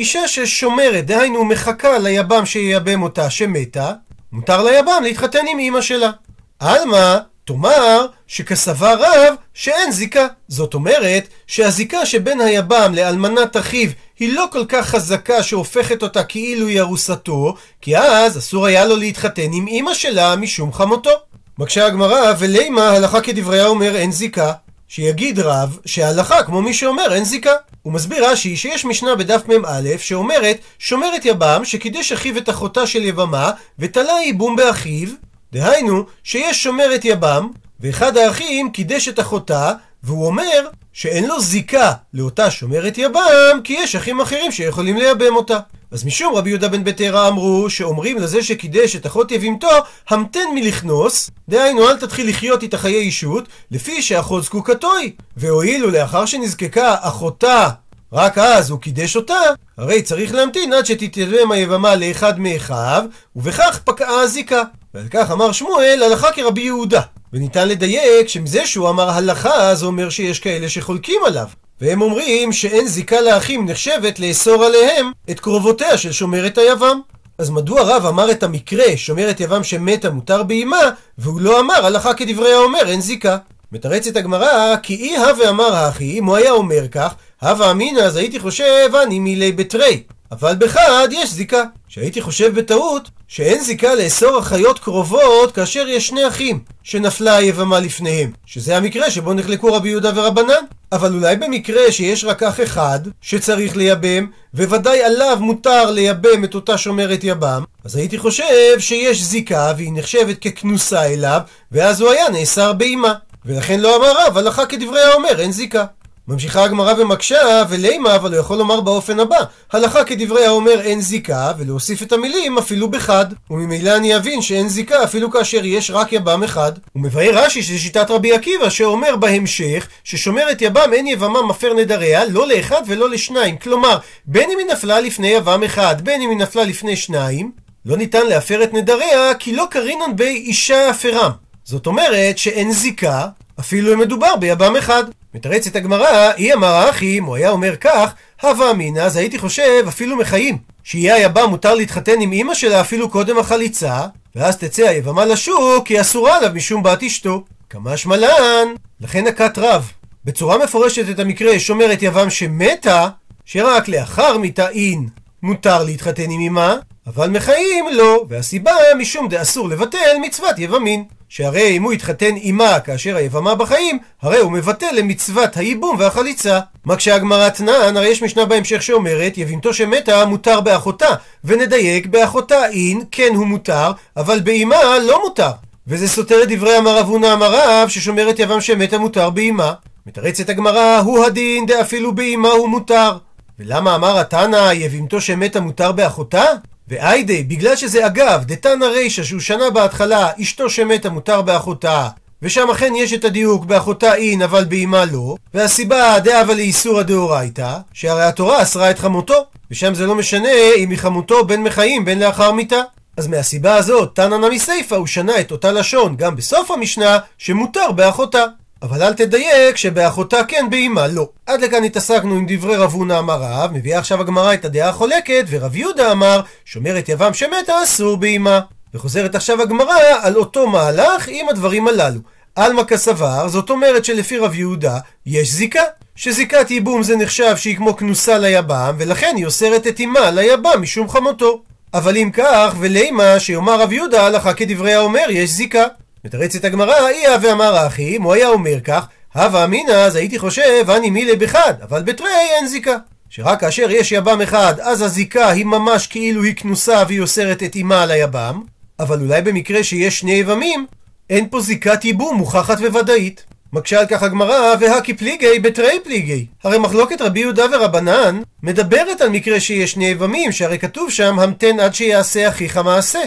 אישה 0.00 0.28
ששומרת, 0.28 1.06
דהיינו 1.06 1.44
מחכה 1.44 1.98
ליבם 1.98 2.46
שייבם 2.46 3.02
אותה 3.02 3.30
שמתה, 3.30 3.92
מותר 4.32 4.62
ליבם 4.64 5.02
להתחתן 5.02 5.46
עם 5.48 5.58
אמא 5.58 5.80
שלה. 5.80 6.10
עלמא, 6.58 7.16
תאמר 7.44 8.06
שכסבר 8.26 8.96
רב 9.00 9.34
שאין 9.54 9.92
זיקה. 9.92 10.26
זאת 10.48 10.74
אומרת 10.74 11.28
שהזיקה 11.46 12.06
שבין 12.06 12.40
היבם 12.40 12.92
לאלמנת 12.94 13.56
אחיו 13.56 13.88
היא 14.18 14.34
לא 14.34 14.46
כל 14.52 14.64
כך 14.68 14.88
חזקה 14.88 15.42
שהופכת 15.42 16.02
אותה 16.02 16.24
כאילו 16.24 16.66
היא 16.66 16.80
ארוסתו, 16.80 17.54
כי 17.80 17.98
אז 17.98 18.38
אסור 18.38 18.66
היה 18.66 18.84
לו 18.84 18.96
להתחתן 18.96 19.52
עם 19.52 19.66
אמא 19.68 19.94
שלה 19.94 20.36
משום 20.36 20.72
חמותו. 20.72 21.10
מקשה 21.58 21.86
הגמרא, 21.86 22.32
ולימה 22.38 22.90
הלכה 22.90 23.20
כדברי 23.20 23.60
האומר 23.60 23.96
אין 23.96 24.12
זיקה. 24.12 24.52
שיגיד 24.90 25.38
רב 25.38 25.78
שההלכה 25.86 26.42
כמו 26.42 26.62
מי 26.62 26.74
שאומר 26.74 27.14
אין 27.14 27.24
זיקה. 27.24 27.52
הוא 27.82 27.92
מסביר 27.92 28.30
רש"י 28.30 28.56
שיש 28.56 28.84
משנה 28.84 29.14
בדף 29.14 29.42
מ"א 29.48 29.96
שאומרת 29.98 30.58
שומרת 30.78 31.24
יבם 31.24 31.64
שקידש 31.64 32.12
אחיו 32.12 32.36
את 32.38 32.48
אחותה 32.48 32.86
של 32.86 33.04
יבמה 33.04 33.50
ותלה 33.78 34.12
ייבום 34.24 34.56
באחיו 34.56 35.08
דהיינו 35.52 36.04
שיש 36.24 36.62
שומרת 36.62 37.04
יבם 37.04 37.48
ואחד 37.80 38.16
האחים 38.16 38.70
קידש 38.70 39.08
את 39.08 39.20
אחותה 39.20 39.72
והוא 40.02 40.26
אומר 40.26 40.68
שאין 40.92 41.26
לו 41.26 41.40
זיקה 41.40 41.92
לאותה 42.14 42.50
שומרת 42.50 42.98
יבם 42.98 43.60
כי 43.64 43.72
יש 43.72 43.96
אחים 43.96 44.20
אחרים 44.20 44.52
שיכולים 44.52 44.96
לייבם 44.96 45.36
אותה. 45.36 45.58
אז 45.92 46.04
משום 46.04 46.34
רבי 46.34 46.50
יהודה 46.50 46.68
בן 46.68 46.84
ביתרא 46.84 47.28
אמרו 47.28 47.70
שאומרים 47.70 48.18
לזה 48.18 48.42
שקידש 48.42 48.96
את 48.96 49.06
אחות 49.06 49.32
יבימתו 49.32 49.68
המתן 50.08 50.40
מלכנוס 50.54 51.30
דהיינו 51.48 51.88
אל 51.88 51.96
תתחיל 51.96 52.28
לחיות 52.28 52.62
איתה 52.62 52.78
חיי 52.78 53.00
אישות 53.00 53.48
לפי 53.70 54.02
שאחות 54.02 54.44
זקוקתו 54.44 54.96
היא 54.96 55.12
והואילו 55.36 55.90
לאחר 55.90 56.26
שנזקקה 56.26 56.96
אחותה 57.00 57.68
רק 58.12 58.38
אז 58.38 58.70
הוא 58.70 58.80
קידש 58.80 59.16
אותה, 59.16 59.40
הרי 59.78 60.02
צריך 60.02 60.34
להמתין 60.34 60.72
עד 60.72 60.86
שתתייבם 60.86 61.52
היבמה 61.52 61.96
לאחד 61.96 62.40
מאחיו, 62.40 63.04
ובכך 63.36 63.80
פקעה 63.84 64.20
הזיקה. 64.20 64.62
ועל 64.94 65.08
כך 65.10 65.30
אמר 65.30 65.52
שמואל, 65.52 66.02
הלכה 66.06 66.32
כרבי 66.32 66.60
יהודה. 66.60 67.00
וניתן 67.32 67.68
לדייק 67.68 68.28
שמזה 68.28 68.66
שהוא 68.66 68.88
אמר 68.88 69.10
הלכה, 69.10 69.74
זה 69.74 69.86
אומר 69.86 70.10
שיש 70.10 70.38
כאלה 70.38 70.68
שחולקים 70.68 71.20
עליו. 71.26 71.46
והם 71.80 72.02
אומרים 72.02 72.52
שאין 72.52 72.86
זיקה 72.86 73.20
לאחים 73.20 73.66
נחשבת 73.66 74.18
לאסור 74.18 74.64
עליהם 74.64 75.12
את 75.30 75.40
קרובותיה 75.40 75.98
של 75.98 76.12
שומרת 76.12 76.58
היבם. 76.58 77.00
אז 77.38 77.50
מדוע 77.50 77.82
רב 77.82 78.06
אמר 78.06 78.30
את 78.30 78.42
המקרה, 78.42 78.96
שומרת 78.96 79.40
יבם 79.40 79.64
שמתה 79.64 80.10
מותר 80.10 80.42
באימה, 80.42 80.90
והוא 81.18 81.40
לא 81.40 81.60
אמר 81.60 81.86
הלכה 81.86 82.14
כדברי 82.14 82.52
האומר, 82.52 82.88
אין 82.88 83.00
זיקה? 83.00 83.36
מתרצת 83.72 84.16
הגמרא, 84.16 84.76
כי 84.82 84.94
אי 84.94 85.16
הווה 85.16 85.48
אמר 85.48 85.74
האחי, 85.74 86.18
אם 86.18 86.24
הוא 86.24 86.36
היה 86.36 86.50
אומר 86.50 86.88
כך, 86.88 87.14
הווה 87.42 87.70
אמינא, 87.70 88.00
אז 88.00 88.16
הייתי 88.16 88.40
חושב, 88.40 88.90
אני 89.02 89.18
מילי 89.18 89.52
בתרי. 89.52 90.02
אבל 90.32 90.54
בחד 90.58 91.08
יש 91.10 91.32
זיקה. 91.32 91.62
שהייתי 91.88 92.20
חושב 92.20 92.58
בטעות 92.58 93.10
שאין 93.28 93.60
זיקה 93.64 93.94
לאסור 93.94 94.38
אחיות 94.38 94.78
קרובות 94.78 95.52
כאשר 95.52 95.88
יש 95.88 96.06
שני 96.06 96.28
אחים 96.28 96.60
שנפלה 96.82 97.36
היבמה 97.36 97.80
לפניהם, 97.80 98.32
שזה 98.46 98.76
המקרה 98.76 99.10
שבו 99.10 99.34
נחלקו 99.34 99.72
רבי 99.72 99.88
יהודה 99.88 100.10
ורבנן. 100.14 100.64
אבל 100.92 101.14
אולי 101.14 101.36
במקרה 101.36 101.92
שיש 101.92 102.24
רק 102.24 102.42
אח 102.42 102.60
אחד 102.60 103.00
שצריך 103.20 103.76
לייבם, 103.76 104.26
וודאי 104.54 105.02
עליו 105.02 105.38
מותר 105.40 105.90
לייבם 105.90 106.44
את 106.44 106.54
אותה 106.54 106.78
שומרת 106.78 107.20
יבם, 107.22 107.64
אז 107.84 107.96
הייתי 107.96 108.18
חושב 108.18 108.78
שיש 108.78 109.22
זיקה 109.22 109.72
והיא 109.76 109.92
נחשבת 109.94 110.38
ככנוסה 110.38 111.02
אליו, 111.02 111.40
ואז 111.72 112.00
הוא 112.00 112.10
היה 112.10 112.28
נאסר 112.28 112.72
באימה. 112.72 113.14
ולכן 113.44 113.80
לא 113.80 113.96
אמר 113.96 114.26
רב 114.26 114.38
הלכה 114.38 114.66
כדברי 114.66 115.00
האומר, 115.00 115.40
אין 115.40 115.52
זיקה. 115.52 115.84
ממשיכה 116.30 116.64
הגמרא 116.64 116.94
ומקשה, 116.98 117.62
ולימה, 117.68 118.16
אבל 118.16 118.32
הוא 118.32 118.40
יכול 118.40 118.58
לומר 118.58 118.80
באופן 118.80 119.20
הבא, 119.20 119.38
הלכה 119.72 120.04
כדברי 120.04 120.46
האומר 120.46 120.80
אין 120.80 121.00
זיקה, 121.00 121.52
ולהוסיף 121.58 122.02
את 122.02 122.12
המילים 122.12 122.58
אפילו 122.58 122.90
בחד. 122.90 123.26
וממילא 123.50 123.96
אני 123.96 124.16
אבין 124.16 124.42
שאין 124.42 124.68
זיקה 124.68 125.04
אפילו 125.04 125.30
כאשר 125.30 125.64
יש 125.64 125.90
רק 125.90 126.12
יבם 126.12 126.42
אחד. 126.42 126.72
הוא 126.92 127.02
מבאר 127.02 127.30
רש"י 127.34 127.62
שזה 127.62 127.78
שיטת 127.78 128.10
רבי 128.10 128.32
עקיבא, 128.32 128.70
שאומר 128.70 129.16
בהמשך, 129.16 129.88
ששומרת 130.04 130.62
יבם 130.62 130.90
אין 130.92 131.06
יבמה 131.06 131.42
מפר 131.42 131.74
נדריה, 131.74 132.24
לא 132.24 132.48
לאחד 132.48 132.82
ולא 132.86 133.10
לשניים. 133.10 133.56
כלומר, 133.56 133.98
בין 134.24 134.50
אם 134.50 134.58
היא 134.58 134.66
נפלה 134.66 135.00
לפני 135.00 135.28
יבם 135.28 135.62
אחד, 135.62 135.96
בין 136.04 136.22
אם 136.22 136.30
היא 136.30 136.38
נפלה 136.38 136.64
לפני 136.64 136.96
שניים, 136.96 137.52
לא 137.86 137.96
ניתן 137.96 138.26
להפר 138.26 138.62
את 138.62 138.74
נדריה, 138.74 139.34
כי 139.34 139.52
לא 139.52 139.66
קרינן 139.70 140.16
בי 140.16 140.24
אישה 140.46 140.90
הפרם. 140.90 141.30
זאת 141.64 141.86
אומרת 141.86 142.38
שאין 142.38 142.72
זיקה, 142.72 143.26
אפילו 143.60 143.92
אם 143.94 143.98
מדובר 143.98 144.36
ביבם 144.36 144.76
אחד. 144.76 145.04
מתרצת 145.34 145.76
הגמרא, 145.76 146.32
אי 146.36 146.54
אמר 146.54 146.90
אחי, 146.90 147.18
אם 147.18 147.24
הוא 147.24 147.36
היה 147.36 147.50
אומר 147.50 147.76
כך, 147.76 148.14
הווה 148.42 148.70
אמינא, 148.70 149.00
אז 149.00 149.16
הייתי 149.16 149.38
חושב 149.38 149.84
אפילו 149.88 150.16
מחיים. 150.16 150.58
שיהיה 150.84 151.14
היבם 151.14 151.50
מותר 151.50 151.74
להתחתן 151.74 152.20
עם 152.20 152.32
אמא 152.32 152.54
שלה 152.54 152.80
אפילו 152.80 153.10
קודם 153.10 153.38
החליצה, 153.38 154.06
ואז 154.36 154.56
תצא 154.56 154.88
היבמה 154.88 155.24
לשוק, 155.24 155.86
כי 155.86 156.00
אסורה 156.00 156.36
עליו 156.36 156.50
משום 156.54 156.82
בת 156.82 157.02
אשתו. 157.02 157.44
כמשמע 157.70 158.16
לן, 158.16 158.68
לכן 159.00 159.24
נקט 159.26 159.58
רב. 159.58 159.92
בצורה 160.24 160.58
מפורשת 160.58 161.10
את 161.10 161.18
המקרה 161.18 161.58
שאומרת 161.58 162.02
יבם 162.02 162.30
שמתה, 162.30 163.08
שרק 163.44 163.88
לאחר 163.88 164.38
מיתה 164.38 164.68
אין 164.68 165.08
מותר 165.42 165.84
להתחתן 165.84 166.30
עם 166.30 166.40
אמה, 166.40 166.76
אבל 167.06 167.30
מחיים 167.30 167.84
לא, 167.92 168.24
והסיבה 168.28 168.72
משום 168.98 169.28
דאסור 169.28 169.68
לבטל 169.68 170.16
מצוות 170.22 170.58
יבמין. 170.58 171.04
שהרי 171.28 171.76
אם 171.76 171.82
הוא 171.82 171.92
יתחתן 171.92 172.34
עמה 172.36 172.80
כאשר 172.80 173.16
היבמה 173.16 173.54
בחיים, 173.54 173.98
הרי 174.22 174.38
הוא 174.38 174.52
מבטל 174.52 174.90
למצוות 174.92 175.56
הייבום 175.56 175.96
והחליצה. 175.98 176.60
מה 176.84 176.96
כשהגמרא 176.96 177.48
תנן, 177.48 177.96
הרי 177.96 178.08
יש 178.08 178.22
משנה 178.22 178.44
בהמשך 178.44 178.82
שאומרת, 178.82 179.38
יבימתו 179.38 179.74
שמתה 179.74 180.24
מותר 180.24 180.60
באחותה, 180.60 181.08
ונדייק 181.44 182.06
באחותה 182.06 182.66
אין, 182.66 183.02
כן 183.10 183.32
הוא 183.34 183.46
מותר, 183.46 183.92
אבל 184.16 184.40
באמה 184.40 184.98
לא 184.98 185.22
מותר. 185.22 185.50
וזה 185.86 186.08
סותר 186.08 186.42
את 186.42 186.48
דברי 186.48 186.78
אמר 186.78 187.00
אבונה 187.00 187.32
אמר 187.32 187.54
רב, 187.54 187.88
ששומרת 187.88 188.38
יבם 188.38 188.60
שמתה 188.60 188.98
מותר 188.98 189.30
באמה. 189.30 189.72
מתרצת 190.06 190.48
הגמרא, 190.48 190.98
הוא 190.98 191.24
הדין 191.24 191.66
דאפילו 191.66 192.14
באמה 192.14 192.48
הוא 192.48 192.68
מותר. 192.68 193.18
ולמה 193.58 193.94
אמר 193.94 194.18
התנא 194.18 194.70
יבימתו 194.74 195.20
שמתה 195.20 195.60
מותר 195.60 195.92
באחותה? 195.92 196.44
ואיידי, 196.90 197.42
בגלל 197.42 197.76
שזה 197.76 198.06
אגב, 198.06 198.44
דתנא 198.44 198.84
רישא 198.84 199.22
שהוא 199.22 199.40
שנה 199.40 199.70
בהתחלה, 199.70 200.28
אשתו 200.42 200.70
שמתה 200.70 201.10
מותר 201.10 201.42
באחותה, 201.42 202.08
ושם 202.42 202.70
אכן 202.70 202.92
יש 202.96 203.12
את 203.12 203.24
הדיוק 203.24 203.64
באחותה 203.64 204.14
אין 204.14 204.42
אבל 204.42 204.64
באמה 204.64 205.04
לא, 205.04 205.36
והסיבה 205.54 206.18
דאבה 206.18 206.54
לאיסורא 206.54 207.02
דאורייתא, 207.02 207.76
שהרי 207.92 208.24
התורה 208.24 208.62
אסרה 208.62 208.90
את 208.90 208.98
חמותו, 208.98 209.44
ושם 209.70 209.94
זה 209.94 210.06
לא 210.06 210.14
משנה 210.14 210.48
אם 210.76 210.90
היא 210.90 210.98
חמותו 210.98 211.44
בין 211.44 211.62
מחיים 211.62 212.04
בין 212.04 212.18
לאחר 212.18 212.52
מיתה. 212.52 212.80
אז 213.16 213.26
מהסיבה 213.26 213.74
הזאת, 213.74 214.10
תנא 214.14 214.36
נמי 214.36 214.58
סיפא 214.58 214.94
הוא 214.94 215.06
שנה 215.06 215.40
את 215.40 215.50
אותה 215.52 215.72
לשון 215.72 216.16
גם 216.16 216.36
בסוף 216.36 216.70
המשנה, 216.70 217.18
שמותר 217.38 217.92
באחותה. 217.92 218.44
אבל 218.82 219.02
אל 219.02 219.14
תדייק 219.14 219.76
שבאחותה 219.76 220.44
כן, 220.44 220.66
באמה 220.70 221.06
לא. 221.06 221.28
עד 221.46 221.60
לכאן 221.60 221.84
התעסקנו 221.84 222.34
עם 222.34 222.46
דברי 222.48 222.76
רב 222.76 222.92
הונא 222.92 223.18
אמר 223.18 223.38
רב, 223.42 223.70
מביאה 223.72 223.98
עכשיו 223.98 224.20
הגמרא 224.20 224.54
את 224.54 224.64
הדעה 224.64 224.88
החולקת, 224.88 225.44
ורב 225.48 225.76
יהודה 225.76 226.12
אמר, 226.12 226.40
שומרת 226.64 227.08
יבם 227.08 227.34
שמתה 227.34 227.82
אסור 227.84 228.16
באמה. 228.16 228.60
וחוזרת 228.94 229.34
עכשיו 229.34 229.62
הגמרא 229.62 229.94
על 230.22 230.36
אותו 230.36 230.66
מהלך 230.66 231.28
עם 231.28 231.48
הדברים 231.48 231.88
הללו. 231.88 232.20
עלמא 232.56 232.84
כסבר, 232.84 233.48
זאת 233.48 233.70
אומרת 233.70 234.04
שלפי 234.04 234.38
רב 234.38 234.54
יהודה, 234.54 234.98
יש 235.26 235.50
זיקה. 235.50 235.82
שזיקת 236.16 236.70
ייבום 236.70 237.02
זה 237.02 237.16
נחשב 237.16 237.56
שהיא 237.56 237.76
כמו 237.76 237.96
כנוסה 237.96 238.38
ליבם, 238.38 238.94
ולכן 238.98 239.32
היא 239.36 239.46
אוסרת 239.46 239.86
את 239.86 240.00
אמה 240.00 240.30
ליבם 240.30 240.82
משום 240.82 241.08
חמותו. 241.08 241.62
אבל 241.94 242.16
אם 242.16 242.30
כך, 242.32 242.74
ולימה 242.78 243.40
שיאמר 243.40 243.80
רב 243.80 243.92
יהודה 243.92 244.26
הלכה 244.26 244.54
כדברי 244.54 244.94
האומר, 244.94 245.26
יש 245.30 245.50
זיקה. 245.50 245.84
מתרצת 246.24 246.64
הגמרא, 246.64 247.08
איה 247.08 247.36
ואמר 247.42 247.86
אחי, 247.86 248.16
אם 248.16 248.22
הוא 248.22 248.32
היה 248.32 248.48
אומר 248.48 248.80
כך, 248.84 249.06
הווה 249.34 249.64
אמינא, 249.64 249.92
אז 249.92 250.16
הייתי 250.16 250.38
חושב, 250.38 250.90
אני 250.96 251.10
מילי 251.10 251.36
בחד, 251.36 251.74
אבל 251.82 252.02
בתרי 252.02 252.28
אין 252.56 252.66
זיקה. 252.66 252.96
שרק 253.30 253.60
כאשר 253.60 253.90
יש 253.90 254.12
יבם 254.12 254.40
אחד, 254.40 254.74
אז 254.80 255.02
הזיקה 255.02 255.48
היא 255.48 255.64
ממש 255.64 256.06
כאילו 256.06 256.42
היא 256.42 256.54
כנוסה 256.56 257.02
והיא 257.08 257.20
אוסרת 257.20 257.62
את 257.62 257.76
אמה 257.80 258.02
על 258.02 258.10
היבם, 258.10 258.62
אבל 259.00 259.20
אולי 259.20 259.42
במקרה 259.42 259.82
שיש 259.84 260.18
שני 260.18 260.32
יבמים, 260.32 260.86
אין 261.30 261.48
פה 261.50 261.60
זיקת 261.60 262.04
ייבום 262.04 262.36
מוכחת 262.36 262.78
וודאית. 262.78 263.44
מקשה 263.72 264.00
על 264.00 264.06
כך 264.06 264.22
הגמרא, 264.22 264.74
והכי 264.80 265.14
פליגי 265.14 265.58
בתרי 265.58 266.00
פליגי. 266.04 266.46
הרי 266.64 266.78
מחלוקת 266.78 267.20
רבי 267.20 267.40
יהודה 267.40 267.64
ורבנן 267.72 268.42
מדברת 268.62 269.20
על 269.20 269.28
מקרה 269.28 269.60
שיש 269.60 269.92
שני 269.92 270.06
יבמים, 270.06 270.52
שהרי 270.52 270.78
כתוב 270.78 271.10
שם, 271.10 271.38
המתן 271.38 271.80
עד 271.80 271.94
שיעשה 271.94 272.48
אחיך 272.48 272.76
מעשה. 272.76 273.20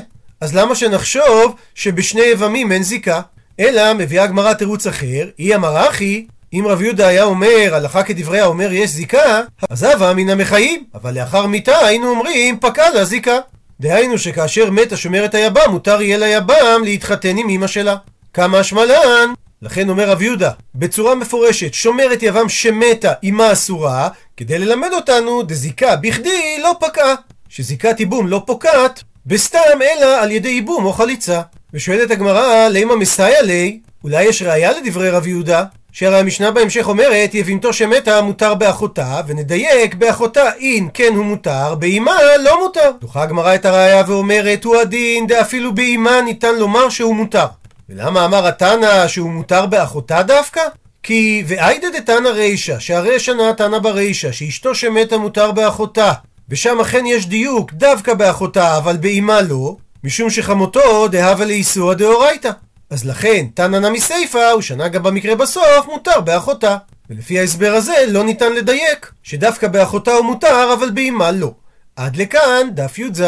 אז 0.43 0.55
למה 0.55 0.75
שנחשוב 0.75 1.55
שבשני 1.75 2.21
יבמים 2.21 2.71
אין 2.71 2.83
זיקה? 2.83 3.21
אלא 3.59 3.93
מביאה 3.93 4.23
הגמרא 4.23 4.53
תירוץ 4.53 4.87
אחר, 4.87 5.29
היא 5.37 5.55
אמרה 5.55 5.89
אחי, 5.89 6.25
אם 6.53 6.65
רב 6.67 6.81
יהודה 6.81 7.07
היה 7.07 7.23
אומר, 7.23 7.69
הלכה 7.71 8.03
כדברי 8.03 8.39
האומר 8.39 8.71
יש 8.71 8.89
זיקה, 8.89 9.41
אז 9.69 9.83
הווה 9.83 10.13
מן 10.13 10.29
המחיים, 10.29 10.83
אבל 10.93 11.19
לאחר 11.19 11.47
מיתה 11.47 11.77
היינו 11.77 12.09
אומרים 12.09 12.59
פקע 12.59 12.89
לה 12.89 13.05
זיקה. 13.05 13.37
דהיינו 13.79 14.17
שכאשר 14.17 14.71
מת 14.71 14.91
השומרת 14.91 15.35
היבם, 15.35 15.71
מותר 15.71 16.01
יהיה 16.01 16.17
ליבם 16.17 16.81
להתחתן 16.83 17.37
עם 17.37 17.49
אמא 17.49 17.67
שלה. 17.67 17.95
כמה 18.33 18.63
שמלן, 18.63 19.33
לכן 19.61 19.89
אומר 19.89 20.09
רב 20.09 20.21
יהודה, 20.21 20.51
בצורה 20.75 21.15
מפורשת, 21.15 21.73
שומרת 21.73 22.23
יבם 22.23 22.49
שמתה 22.49 23.13
אמה 23.29 23.51
אסורה, 23.51 24.09
כדי 24.37 24.59
ללמד 24.59 24.89
אותנו 24.93 25.43
דזיקה 25.43 25.95
בכדי 25.95 26.59
לא 26.63 26.75
פקעה. 26.79 27.15
שזיקת 27.49 27.99
ייבום 27.99 28.27
לא 28.27 28.43
פוקעת, 28.45 29.03
בסתם 29.25 29.81
אלא 29.81 30.21
על 30.21 30.31
ידי 30.31 30.49
ייבום 30.49 30.85
או 30.85 30.93
חליצה. 30.93 31.41
ושואלת 31.73 32.11
הגמרא, 32.11 32.67
לימה 32.67 32.95
מסייע 32.95 33.41
לי? 33.41 33.79
אולי 34.03 34.23
יש 34.23 34.41
ראיה 34.41 34.71
לדברי 34.71 35.09
רב 35.09 35.27
יהודה? 35.27 35.63
שהרי 35.91 36.19
המשנה 36.19 36.51
בהמשך 36.51 36.87
אומרת, 36.87 37.33
יבימתו 37.33 37.73
שמתה 37.73 38.21
מותר 38.21 38.53
באחותה, 38.53 39.21
ונדייק, 39.27 39.95
באחותה 39.95 40.53
אין 40.53 40.89
כן 40.93 41.13
הוא 41.15 41.25
מותר, 41.25 41.75
באימה 41.75 42.17
לא 42.43 42.59
מותר. 42.63 42.91
דוחה 43.01 43.23
הגמרא 43.23 43.55
את 43.55 43.65
הראיה 43.65 44.03
ואומרת, 44.07 44.63
הוא 44.63 44.75
הדין, 44.75 45.27
דאפילו 45.27 45.75
באימה 45.75 46.21
ניתן 46.21 46.55
לומר 46.55 46.89
שהוא 46.89 47.15
מותר. 47.15 47.45
ולמה 47.89 48.25
אמר 48.25 48.47
התנא 48.47 49.07
שהוא 49.07 49.29
מותר 49.29 49.65
באחותה 49.65 50.23
דווקא? 50.23 50.61
כי 51.03 51.43
ואיידא 51.47 51.87
דתנא 51.89 52.27
רישא, 52.27 52.79
שהרי 52.79 53.19
שנה 53.19 53.53
תנא 53.53 53.79
ברישא, 53.79 54.31
שאשתו 54.31 54.75
שמתה 54.75 55.17
מותר 55.17 55.51
באחותה, 55.51 56.11
ושם 56.49 56.79
אכן 56.79 57.05
יש 57.05 57.27
דיוק 57.27 57.73
דווקא 57.73 58.13
באחותה, 58.13 58.77
אבל 58.77 58.97
באמה 58.97 59.41
לא, 59.41 59.75
משום 60.03 60.29
שחמותו 60.29 61.07
דהבה 61.07 61.45
לאיסורא 61.45 61.93
דאורייתא. 61.93 62.51
אז 62.89 63.05
לכן, 63.05 63.45
תנא 63.53 63.77
נמי 63.77 64.01
סיפא, 64.01 64.61
שנה 64.61 64.87
גם 64.87 65.03
במקרה 65.03 65.35
בסוף, 65.35 65.87
מותר 65.87 66.21
באחותה. 66.21 66.77
ולפי 67.09 67.39
ההסבר 67.39 67.71
הזה 67.73 67.93
לא 68.07 68.23
ניתן 68.23 68.53
לדייק, 68.53 69.11
שדווקא 69.23 69.67
באחותה 69.67 70.11
הוא 70.11 70.25
מותר, 70.25 70.73
אבל 70.73 70.89
באמה 70.89 71.31
לא. 71.31 71.53
עד 71.95 72.15
לכאן, 72.15 72.67
דף 72.73 72.99
י"ז. 72.99 73.23